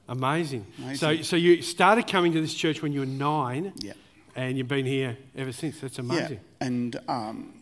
[0.09, 0.65] Amazing.
[0.79, 0.95] Amazing.
[0.95, 3.93] So, so you started coming to this church when you were nine, Yeah.
[4.35, 5.79] and you've been here ever since.
[5.81, 6.39] That's amazing.
[6.59, 7.53] Yeah, and um,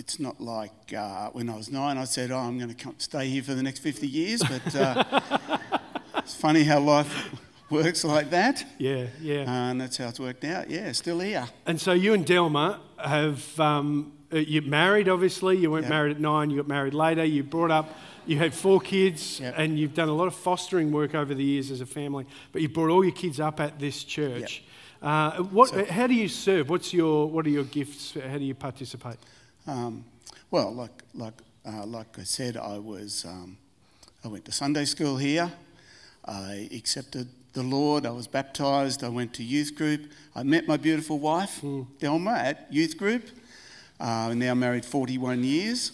[0.00, 2.94] it's not like uh, when I was nine, I said, "Oh, I'm going to come
[2.98, 5.58] stay here for the next 50 years." But uh,
[6.16, 7.12] it's funny how life
[7.70, 9.44] works like that, Yeah, yeah.
[9.70, 10.70] and that's how it's worked out.
[10.70, 11.46] Yeah, still here.
[11.66, 15.58] And so you and Delma have um, uh, you married, obviously.
[15.58, 15.90] You weren't Yep.
[15.90, 16.50] married at nine.
[16.50, 17.24] You got married later.
[17.24, 17.86] You brought up.
[18.26, 19.54] You had four kids, Yep.
[19.58, 22.24] and you've done a lot of fostering work over the years as a family.
[22.52, 24.62] But you brought all your kids up at this church.
[25.02, 25.68] Uh, what?
[25.68, 26.68] So- how do you serve?
[26.70, 27.28] What's your?
[27.30, 28.14] What are your gifts?
[28.14, 29.16] How do you participate?
[29.66, 30.04] Um,
[30.50, 31.34] well, like like
[31.66, 33.56] uh, like I said, I was um,
[34.24, 35.50] I went to Sunday school here.
[36.24, 38.06] I accepted the Lord.
[38.06, 39.02] I was baptised.
[39.02, 40.10] I went to youth group.
[40.34, 43.24] I met my beautiful wife, Delma, at youth group.
[43.98, 45.92] Uh, now married 41 years.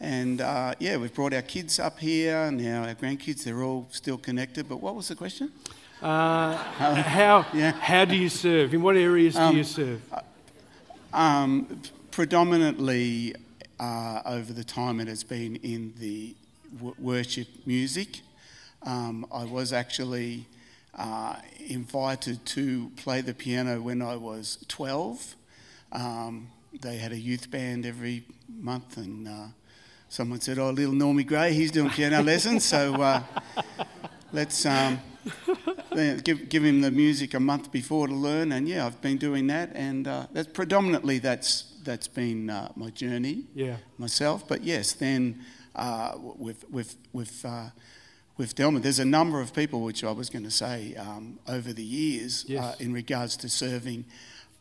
[0.00, 2.50] And uh, yeah, we've brought our kids up here.
[2.50, 4.68] Now our grandkids, they're all still connected.
[4.68, 5.52] But what was the question?
[6.00, 7.42] Uh, how?
[7.80, 8.74] How do you serve?
[8.74, 10.00] In what areas do Um, you serve?
[11.12, 11.80] Um,
[12.12, 13.34] predominantly
[13.80, 16.34] uh, over the time it has been in the
[16.76, 18.20] w- worship music.
[18.82, 20.46] Um, I was actually
[20.94, 21.36] uh,
[21.66, 25.34] invited to play the piano when I was 12.
[25.90, 26.48] Um,
[26.80, 28.24] they had a youth band every
[28.60, 29.46] month, and uh,
[30.08, 33.22] someone said, "Oh, little Normie Gray, he's doing piano lessons, so uh,
[34.32, 35.00] let's." Um,
[36.24, 39.46] give, give him the music a month before to learn, and yeah, I've been doing
[39.48, 43.76] that, and uh, that's predominantly that's that's been uh, my journey, Yeah.
[43.98, 44.46] myself.
[44.46, 45.40] But yes, then
[45.74, 47.70] uh, with with with uh,
[48.36, 51.72] with Delma, there's a number of people which I was going to say um, over
[51.72, 52.62] the years Yes.
[52.64, 54.04] uh, in regards to serving.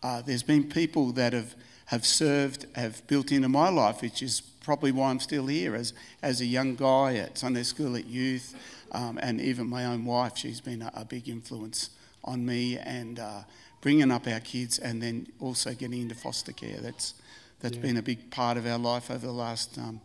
[0.03, 1.55] Uh, there's been people that have
[1.86, 5.93] have served, have built into my life, which is probably why I'm still here as
[6.22, 8.55] as a young guy at Sunday school, at youth,
[8.93, 10.38] um, and even my own wife.
[10.38, 11.89] She's been a, a big influence
[12.24, 13.41] on me and uh,
[13.82, 16.77] bringing up our kids, and then also getting into foster care.
[16.79, 17.15] That's
[17.59, 17.82] that's Yeah.
[17.82, 20.01] been a big part of our life over the last um,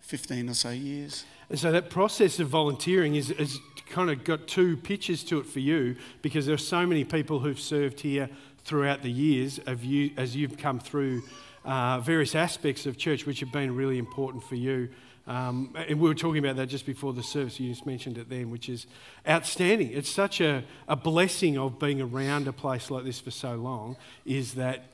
[0.00, 1.24] 15 or so years.
[1.48, 3.58] And so that process of volunteering is, is
[3.88, 7.38] kind of got two pitches to it for you because there are so many people
[7.40, 8.28] who've served here
[8.64, 11.22] throughout the years of you, as you've come through
[11.64, 14.88] uh, various aspects of church which have been really important for you.
[15.30, 17.60] Um, and we were talking about that just before the service.
[17.60, 18.88] You just mentioned it then, which is
[19.28, 19.92] outstanding.
[19.92, 23.96] It's such a, a blessing of being around a place like this for so long,
[24.26, 24.86] is that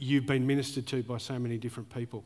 [0.00, 2.24] you've been ministered to by so many different people.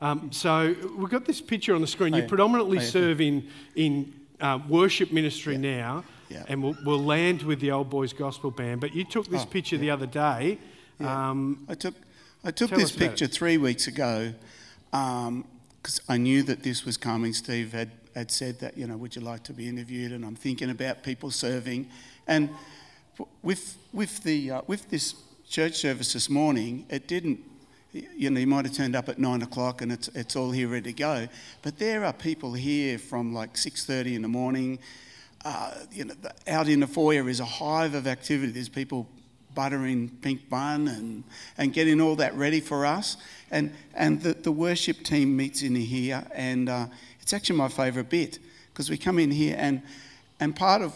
[0.00, 2.14] Um, so we've got this picture on the screen.
[2.14, 3.46] You predominantly serve in,
[3.76, 6.44] in uh, worship ministry now, Yeah.
[6.48, 8.80] and we'll, we'll land with the Old Boys Gospel Band.
[8.80, 10.58] But you took this Oh, picture the other day.
[10.98, 11.30] Yeah.
[11.30, 11.94] Um, I took
[12.42, 14.32] I took this picture three weeks ago
[15.82, 17.32] because I knew that this was coming.
[17.32, 20.12] Steve had, had said that you know, would you like to be interviewed?
[20.12, 21.88] And I'm thinking about people serving,
[22.26, 22.50] and
[23.42, 25.14] with with the uh, with this
[25.48, 27.40] church service this morning, it didn't.
[27.92, 30.68] You know, you might have turned up at nine o'clock and it's it's all here
[30.68, 31.28] ready to go.
[31.60, 34.78] But there are people here from like six thirty in the morning.
[35.44, 38.52] Uh, you know, the, out in the foyer is a hive of activity.
[38.52, 39.08] There's people
[39.54, 41.24] buttering pink bun and,
[41.58, 43.16] and getting all that ready for us.
[43.52, 46.86] And, and the, the worship team meets in here, and uh,
[47.20, 48.40] it's actually my favourite bit
[48.72, 49.82] because we come in here, and,
[50.40, 50.94] and part of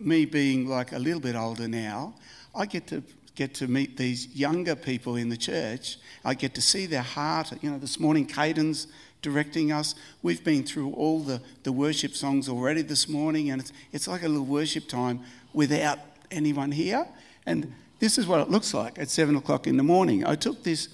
[0.00, 2.14] me being like a little bit older now,
[2.54, 3.02] I get to
[3.36, 5.98] get to meet these younger people in the church.
[6.24, 7.52] I get to see their heart.
[7.62, 8.88] You know, this morning, Caden's
[9.22, 9.94] directing us.
[10.22, 14.24] We've been through all the, the worship songs already this morning, and it's, it's like
[14.24, 15.20] a little worship time
[15.52, 16.00] without
[16.32, 17.06] anyone here.
[17.46, 20.26] And this is what it looks like at seven o'clock in the morning.
[20.26, 20.88] I took this,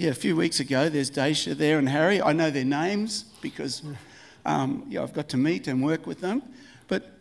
[0.00, 0.88] yeah, a few weeks ago.
[0.88, 2.22] There's Daisha there and Harry.
[2.22, 3.82] I know their names because
[4.46, 6.42] um, yeah, I've got to meet and work with them.
[6.88, 7.12] But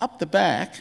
[0.00, 0.80] up the back,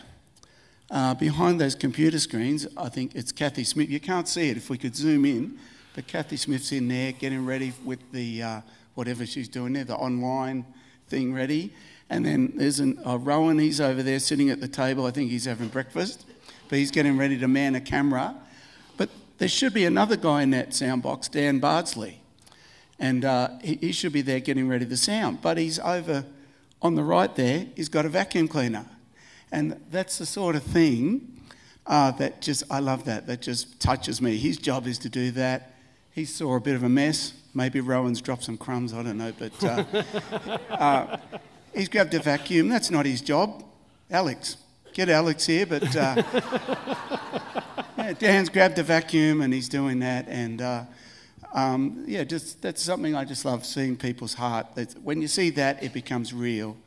[0.89, 3.87] uh, behind those computer screens, I think it's Kathy Smith.
[3.91, 5.59] You can't see it if we could zoom in,
[5.93, 8.61] but Kathy Smith's in there getting ready with the uh,
[8.95, 10.65] whatever she's doing there, the online
[11.07, 11.71] thing ready.
[12.09, 15.05] And then there's an, uh, Rowan, he's over there sitting at the table.
[15.05, 16.25] I think he's having breakfast,
[16.67, 18.37] but he's getting ready to man a camera.
[19.37, 22.21] There should be another guy in that sound box, Dan Bardsley.
[22.99, 25.41] And uh, he, he should be there getting ready the sound.
[25.41, 26.25] But he's over
[26.81, 28.85] on the right there, he's got a vacuum cleaner.
[29.51, 31.39] And that's the sort of thing
[31.87, 34.37] uh, that just, I love that, that just touches me.
[34.37, 35.75] His job is to do that.
[36.11, 37.33] He saw a bit of a mess.
[37.53, 39.31] Maybe Rowan's dropped some crumbs, I don't know.
[39.37, 39.83] But uh,
[40.69, 41.17] uh,
[41.73, 42.67] he's grabbed a vacuum.
[42.67, 43.63] That's not his job.
[44.11, 44.57] Alex,
[44.93, 45.65] get Alex here.
[45.65, 46.23] But uh,
[47.97, 50.27] yeah, Dan's grabbed a vacuum and he's doing that.
[50.27, 50.83] And uh,
[51.53, 54.67] um, yeah, just that's something I just love seeing people's heart.
[54.75, 56.77] That's, when you see that, it becomes real.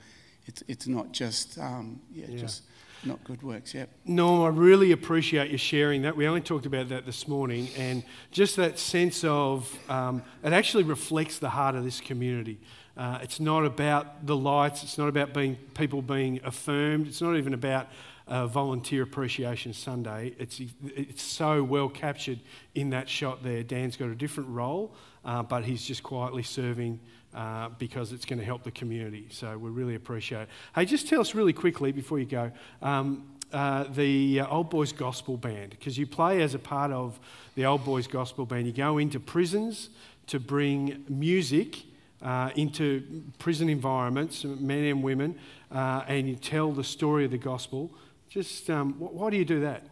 [0.46, 2.38] It's, it's not just, um, yeah, Yeah.
[2.38, 2.62] just
[3.04, 3.74] not good works.
[3.74, 3.88] Yep.
[4.06, 6.16] Norm, I really appreciate you sharing that.
[6.16, 8.02] We only talked about that this morning, and
[8.32, 12.58] just that sense of um, it actually reflects the heart of this community.
[12.96, 14.82] Uh, it's not about the lights.
[14.82, 17.08] It's not about being people being affirmed.
[17.08, 17.88] It's not even about
[18.26, 20.34] uh, Volunteer Appreciation Sunday.
[20.38, 22.40] It's it's so well captured
[22.74, 23.62] in that shot there.
[23.62, 24.94] Dan's got a different role,
[25.24, 26.98] uh, but he's just quietly serving
[27.34, 29.28] uh, because it's going to help the community.
[29.30, 30.48] So we really appreciate it.
[30.74, 32.50] Hey, just tell us really quickly before you go
[32.82, 37.20] um, uh, the uh, Old Boys Gospel Band, because you play as a part of
[37.54, 38.66] the Old Boys Gospel Band.
[38.66, 39.90] You go into prisons
[40.26, 41.84] to bring music.
[42.22, 45.38] Uh, into prison environments, men and women,
[45.70, 47.90] uh, and you tell the story of the gospel.
[48.30, 49.82] Just um, wh- why do you do that?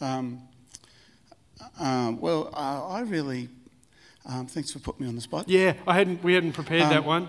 [0.00, 0.42] Um,
[1.80, 3.48] um, well, uh, I really,
[4.26, 5.48] um, thanks for putting me on the spot.
[5.48, 6.22] Yeah, I hadn't.
[6.22, 7.28] We hadn't prepared that Um, one.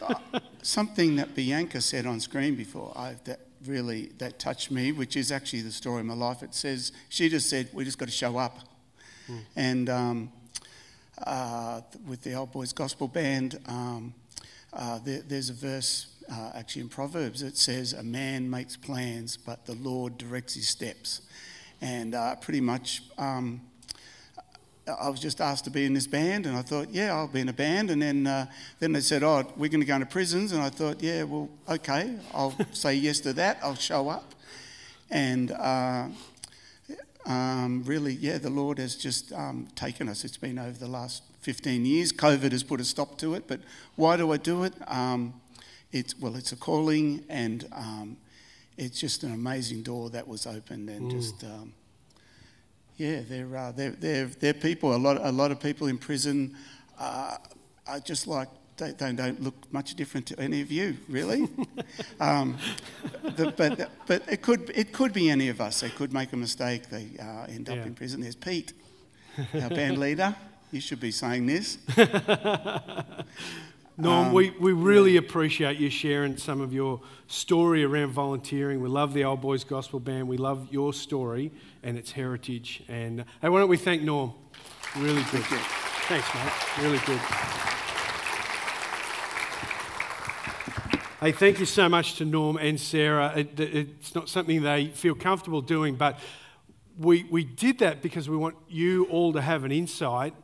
[0.62, 5.30] Something that Bianca said on screen before I, that really that touched me, which is
[5.30, 6.42] actually the story of my life.
[6.42, 8.60] It says she just said we just got to show up,
[9.56, 10.41] and um, uh,
[12.06, 14.14] with the Old Boys Gospel Band, um,
[14.72, 19.36] uh, there, there's a verse uh, actually in Proverbs that says, "A man makes plans,
[19.36, 21.22] but the Lord directs his steps,"
[21.80, 23.02] and uh, pretty much.
[23.18, 23.62] Um,
[24.86, 27.40] I was just asked to be in this band, and I thought, yeah, I'll be
[27.40, 27.88] in a band.
[27.90, 28.46] And then, uh,
[28.80, 31.48] then they said, oh, we're going to go into prisons, and I thought, yeah, well,
[31.68, 33.60] okay, I'll say yes to that.
[33.62, 34.34] I'll show up,
[35.08, 36.08] and uh,
[37.26, 40.24] um, really, yeah, the Lord has just um, taken us.
[40.24, 42.12] It's been over the last 15 years.
[42.12, 43.60] COVID has put a stop to it, but
[43.96, 44.74] why do I do it?
[44.88, 45.34] Um,
[45.92, 48.16] it's well, it's a calling, and um,
[48.76, 51.10] it's just an amazing door that was opened, and Mm.
[51.10, 51.44] just.
[51.44, 51.74] Um,
[52.98, 56.54] yeah, they're, uh, they're, they're, they're people, a lot, a lot of people in prison
[57.00, 57.38] uh,
[57.86, 61.48] are just like, they, they don't look much different to any of you, really.
[62.20, 62.56] um,
[63.22, 65.80] the, but but it, could, it could be any of us.
[65.80, 67.84] They could make a mistake, they uh, end up Yeah.
[67.86, 68.20] in prison.
[68.20, 68.72] There's Pete,
[69.54, 70.34] our band leader.
[70.70, 71.78] You should be saying this.
[73.98, 78.80] Norm, Um, we, we really appreciate you sharing some of your story around volunteering.
[78.80, 80.28] We love the Old Boys Gospel Band.
[80.28, 81.52] We love your story
[81.82, 82.82] and its heritage.
[82.88, 84.32] And hey, why don't we thank Norm?
[84.96, 85.42] Really good.
[85.44, 86.82] Thanks, mate.
[86.82, 87.20] Really good.
[91.22, 93.32] Hey, thank you so much to Norm and Sarah.
[93.36, 96.18] It, it's not something they feel comfortable doing, but
[96.98, 100.34] we, we did that because we want you all to have an insight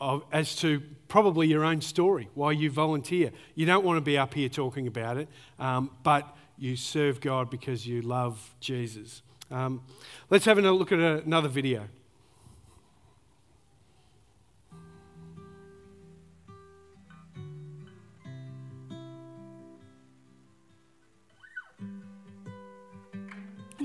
[0.00, 3.32] of, as to probably your own story, why you volunteer.
[3.56, 5.26] You don't want to be up here talking about it,
[5.58, 9.22] um, but you serve God because you love Jesus.
[9.50, 9.82] Um,
[10.30, 11.88] let's have a look at another video.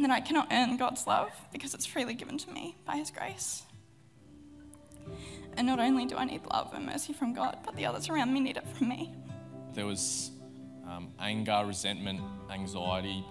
[0.04, 3.10] And that I cannot earn God's love because it's freely given to me by His
[3.10, 3.64] grace.
[5.56, 8.34] And not only do I need love and mercy from God, but the others around
[8.34, 9.14] me need it from me.
[9.74, 10.32] There was
[10.90, 12.20] um, anger, resentment,
[12.52, 13.24] anxiety,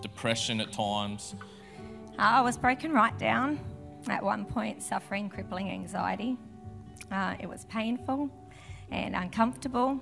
[0.00, 1.34] depression at times.
[2.18, 3.60] I was broken right down.
[4.08, 6.36] At one point, suffering crippling anxiety.
[7.10, 8.30] Uh, it was painful
[8.90, 10.00] and uncomfortable,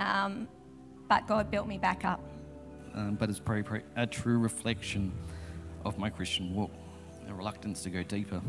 [0.00, 0.48] um,
[1.08, 2.20] but God built me back up.
[2.96, 5.12] Um, but it's probably pro- a true reflection
[5.84, 6.72] of my Christian walk,
[7.28, 8.40] a reluctance to go deeper.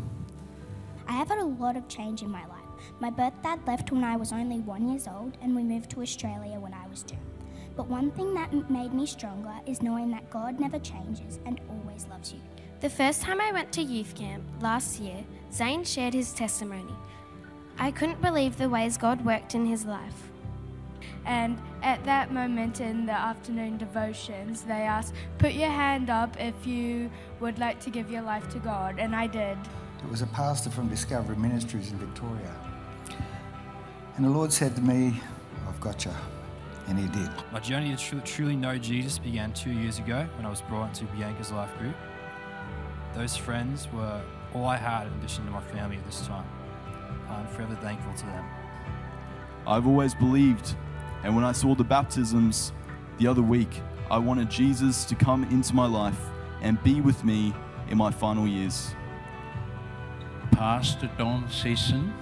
[1.07, 2.57] I have had a lot of change in my life.
[2.99, 6.01] My birth dad left when I was only one years old, and we moved to
[6.01, 7.17] Australia when I was two.
[7.75, 11.61] But one thing that m- made me stronger is knowing that God never changes and
[11.69, 12.39] always loves you.
[12.79, 16.93] The first time I went to youth camp last year, Zane shared his testimony.
[17.79, 20.31] I couldn't believe the ways God worked in his life.
[21.27, 26.65] And at that moment in the afternoon devotions, they asked, Put your hand up if
[26.65, 27.11] you
[27.41, 28.97] would like to give your life to God.
[28.97, 29.57] And I did.
[30.03, 32.55] It was a pastor from Discovery Ministries in Victoria.
[34.15, 35.19] And the Lord said to me,
[35.67, 36.11] I've got you.
[36.87, 37.29] And He did.
[37.51, 40.87] My journey to tr- truly know Jesus began two years ago when I was brought
[40.87, 41.95] into Bianca's life group.
[43.13, 44.21] Those friends were
[44.53, 46.45] all I had in addition to my family at this time.
[47.29, 48.45] I'm forever thankful to them.
[49.67, 50.77] I've always believed,
[51.23, 52.71] and when I saw the baptisms
[53.17, 56.19] the other week, I wanted Jesus to come into my life
[56.61, 57.53] and be with me
[57.89, 58.93] in my final years.
[60.51, 62.13] Pastor Don Sisson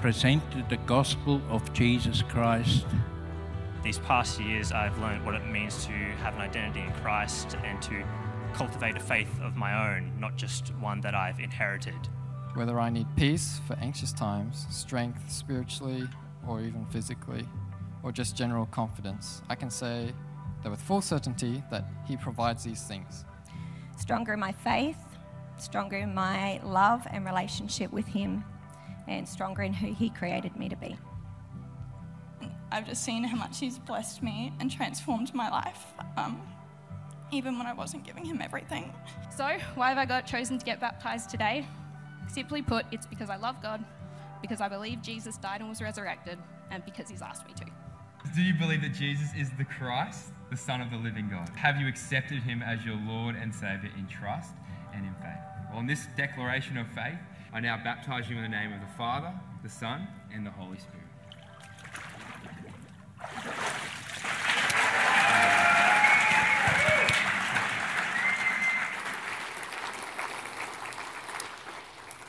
[0.00, 2.86] presented the gospel of Jesus Christ.
[3.82, 7.80] These past years, I've learned what it means to have an identity in Christ and
[7.82, 8.04] to
[8.52, 12.08] cultivate a faith of my own, not just one that I've inherited.
[12.54, 16.08] Whether I need peace for anxious times, strength spiritually
[16.48, 17.46] or even physically,
[18.02, 20.12] or just general confidence, I can say
[20.62, 23.24] that with full certainty that He provides these things.
[23.96, 24.96] Stronger in my faith,
[25.58, 28.44] stronger in my love and relationship with Him,
[29.06, 30.96] and stronger in who He created me to be.
[32.70, 35.86] I've just seen how much He's blessed me and transformed my life,
[36.16, 36.40] um,
[37.32, 38.92] even when I wasn't giving Him everything.
[39.36, 41.66] So, why have I got chosen to get baptized today?
[42.28, 43.82] Simply put, it's because I love God,
[44.40, 46.38] because I believe Jesus died and was resurrected,
[46.70, 47.64] and because He's asked me to.
[48.34, 51.48] Do you believe that Jesus is the Christ, the Son of the living God?
[51.56, 54.54] Have you accepted Him as your Lord and Saviour in trust
[54.94, 55.38] and in faith?
[55.70, 57.18] Well, in this declaration of faith,
[57.52, 59.32] I now baptize you in the name of the Father,
[59.62, 61.04] the Son, and the Holy Spirit.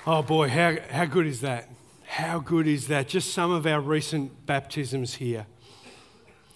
[0.08, 1.70] Oh boy, how, how good is that?
[2.20, 3.08] How good is that?
[3.08, 5.46] Just some of our recent baptisms here.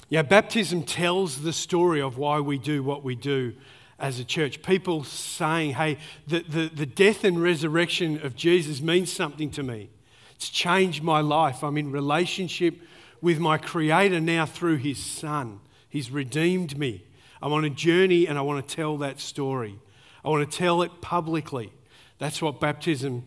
[0.09, 3.53] Yeah, baptism tells the story of why we do what we do
[3.97, 4.61] as a church.
[4.61, 9.89] People saying, hey, the, the, the death and resurrection of Jesus means something to me.
[10.36, 11.64] It's changed my life.
[11.64, 12.82] I'm in relationship
[13.22, 15.61] with my Creator now through His Son.
[15.88, 17.05] He's redeemed me.
[17.41, 19.80] I'm on a journey and I want to tell that story.
[20.26, 21.72] I want to tell it publicly.
[22.20, 23.24] That's what baptism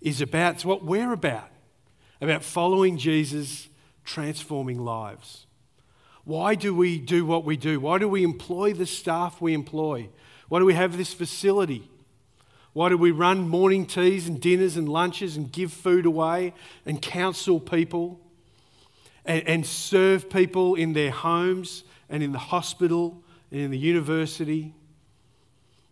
[0.00, 0.56] is about.
[0.56, 1.50] It's what we're about
[2.20, 3.68] about following Jesus,
[4.04, 5.46] transforming lives.
[6.24, 7.78] Why do we do what we do?
[7.78, 10.08] Why do we employ the staff we employ?
[10.48, 11.88] Why do we have this facility?
[12.72, 16.52] Why do we run morning teas and dinners and lunches and give food away
[16.84, 18.20] and counsel people
[19.24, 24.74] and, and serve people in their homes and in the hospital and in the university?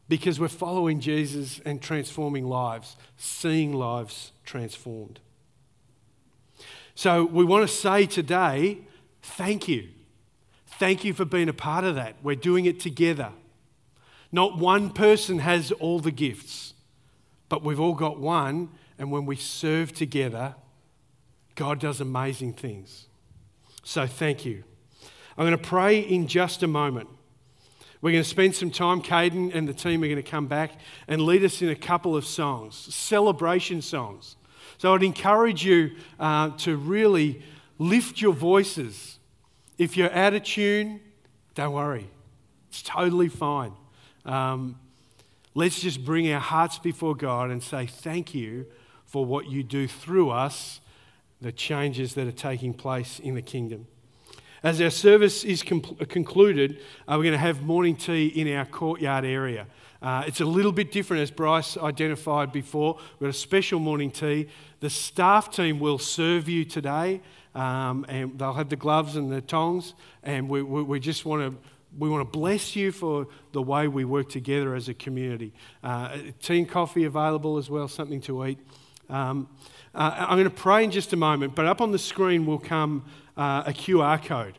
[0.08, 5.20] Because we're following Jesus and transforming lives, seeing lives transformed.
[6.94, 8.78] So we want to say today,
[9.22, 9.88] thank you.
[10.78, 12.16] Thank you for being a part of that.
[12.22, 13.30] We're doing it together.
[14.32, 16.74] Not one person has all the gifts,
[17.48, 20.56] but we've all got one, and when we serve together,
[21.54, 23.06] God does amazing things.
[23.84, 24.64] So thank you.
[25.36, 27.08] I'm going to pray in just a moment.
[28.00, 30.72] We're going to spend some time, Caden and the team are going to come back
[31.08, 34.36] and lead us in a couple of songs, celebration songs.
[34.78, 37.42] So I'd encourage you uh, to really
[37.78, 39.18] lift your voices.
[39.78, 41.00] If you're out of tune,
[41.54, 42.08] don't worry,
[42.68, 43.72] it's totally fine.
[44.24, 44.78] Um,
[45.54, 48.66] let's just bring our hearts before God and say thank you
[49.04, 50.80] for what you do through us,
[51.40, 53.86] the changes that are taking place in the kingdom.
[54.62, 59.24] As our service is concluded, uh, we're going to have morning tea in our courtyard
[59.24, 59.66] area.
[60.04, 62.96] Uh, it's a little bit different, as Bryce identified before.
[63.18, 64.48] We've got a special morning tea.
[64.80, 67.22] The staff team will serve you today,
[67.54, 69.94] um, and they'll have the gloves and the tongs.
[70.22, 71.58] And we, we, we just want to
[71.98, 75.54] we want to bless you for the way we work together as a community.
[75.82, 78.58] Uh, tea and coffee available as well, something to eat.
[79.08, 79.48] Um,
[79.94, 82.58] uh, I'm going to pray in just a moment, but up on the screen will
[82.58, 83.06] come
[83.38, 84.58] uh, a QR code.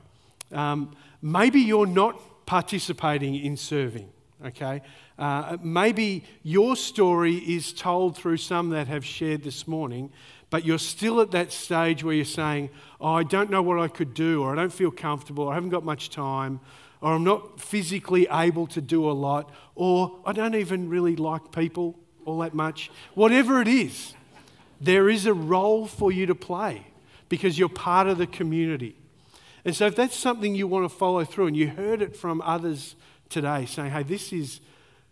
[0.51, 4.09] Um, maybe you're not participating in serving,
[4.43, 4.81] okay?
[5.17, 10.11] Uh, maybe your story is told through some that have shared this morning,
[10.49, 13.87] but you're still at that stage where you're saying, Oh, I don't know what I
[13.87, 16.59] could do, or I don't feel comfortable, or I haven't got much time,
[17.01, 21.51] or I'm not physically able to do a lot, or I don't even really like
[21.51, 22.91] people all that much.
[23.13, 24.13] Whatever it is,
[24.81, 26.87] there is a role for you to play
[27.29, 28.95] because you're part of the community.
[29.63, 32.41] And so, if that's something you want to follow through, and you heard it from
[32.41, 32.95] others
[33.29, 34.59] today saying, hey, this is,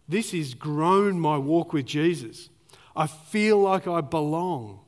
[0.08, 2.49] this has grown my walk with Jesus,
[2.95, 4.80] I feel like I belong.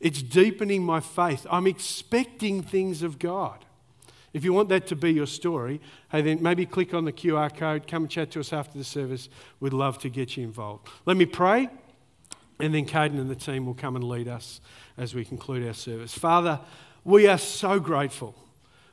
[0.00, 1.46] It's deepening my faith.
[1.50, 3.64] I'm expecting things of God.
[4.32, 7.54] If you want that to be your story, hey, then maybe click on the QR
[7.56, 9.30] code, come and chat to us after the service.
[9.60, 10.88] We'd love to get you involved.
[11.06, 11.70] Let me pray,
[12.60, 14.60] and then Caden and the team will come and lead us
[14.98, 16.12] as we conclude our service.
[16.12, 16.60] Father,
[17.02, 18.34] we are so grateful.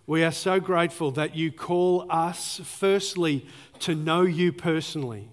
[0.05, 3.45] We are so grateful that you call us, firstly,
[3.79, 5.29] to know you personally,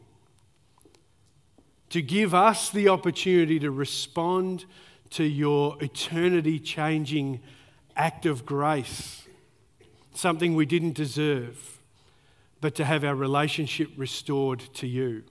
[1.88, 4.64] to give us the opportunity to respond
[5.10, 7.40] to your eternity changing
[7.96, 9.26] act of grace,
[10.14, 11.80] something we didn't deserve,
[12.60, 15.24] but to have our relationship restored to you.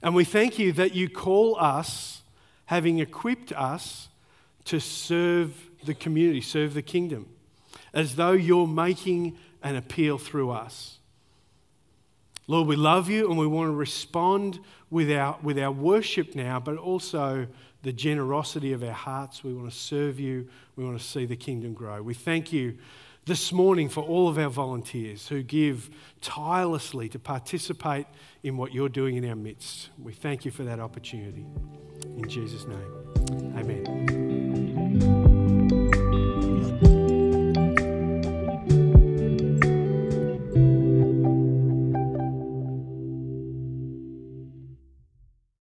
[0.00, 2.22] And we thank you that you call us,
[2.66, 4.08] having equipped us,
[4.64, 7.28] to serve the community, serve the kingdom,
[7.96, 10.98] as though you're making an appeal through us.
[12.46, 16.60] Lord, we love you and we want to respond with our, with our worship now,
[16.60, 17.48] but also
[17.82, 19.42] the generosity of our hearts.
[19.42, 20.46] We want to serve you.
[20.76, 22.02] We want to see the kingdom grow.
[22.02, 22.76] We thank you
[23.24, 25.90] this morning for all of our volunteers who give
[26.20, 28.06] tirelessly to participate
[28.42, 29.88] in what you're doing in our midst.
[30.00, 31.46] We thank you for that opportunity.
[32.04, 34.05] In Jesus' name, amen.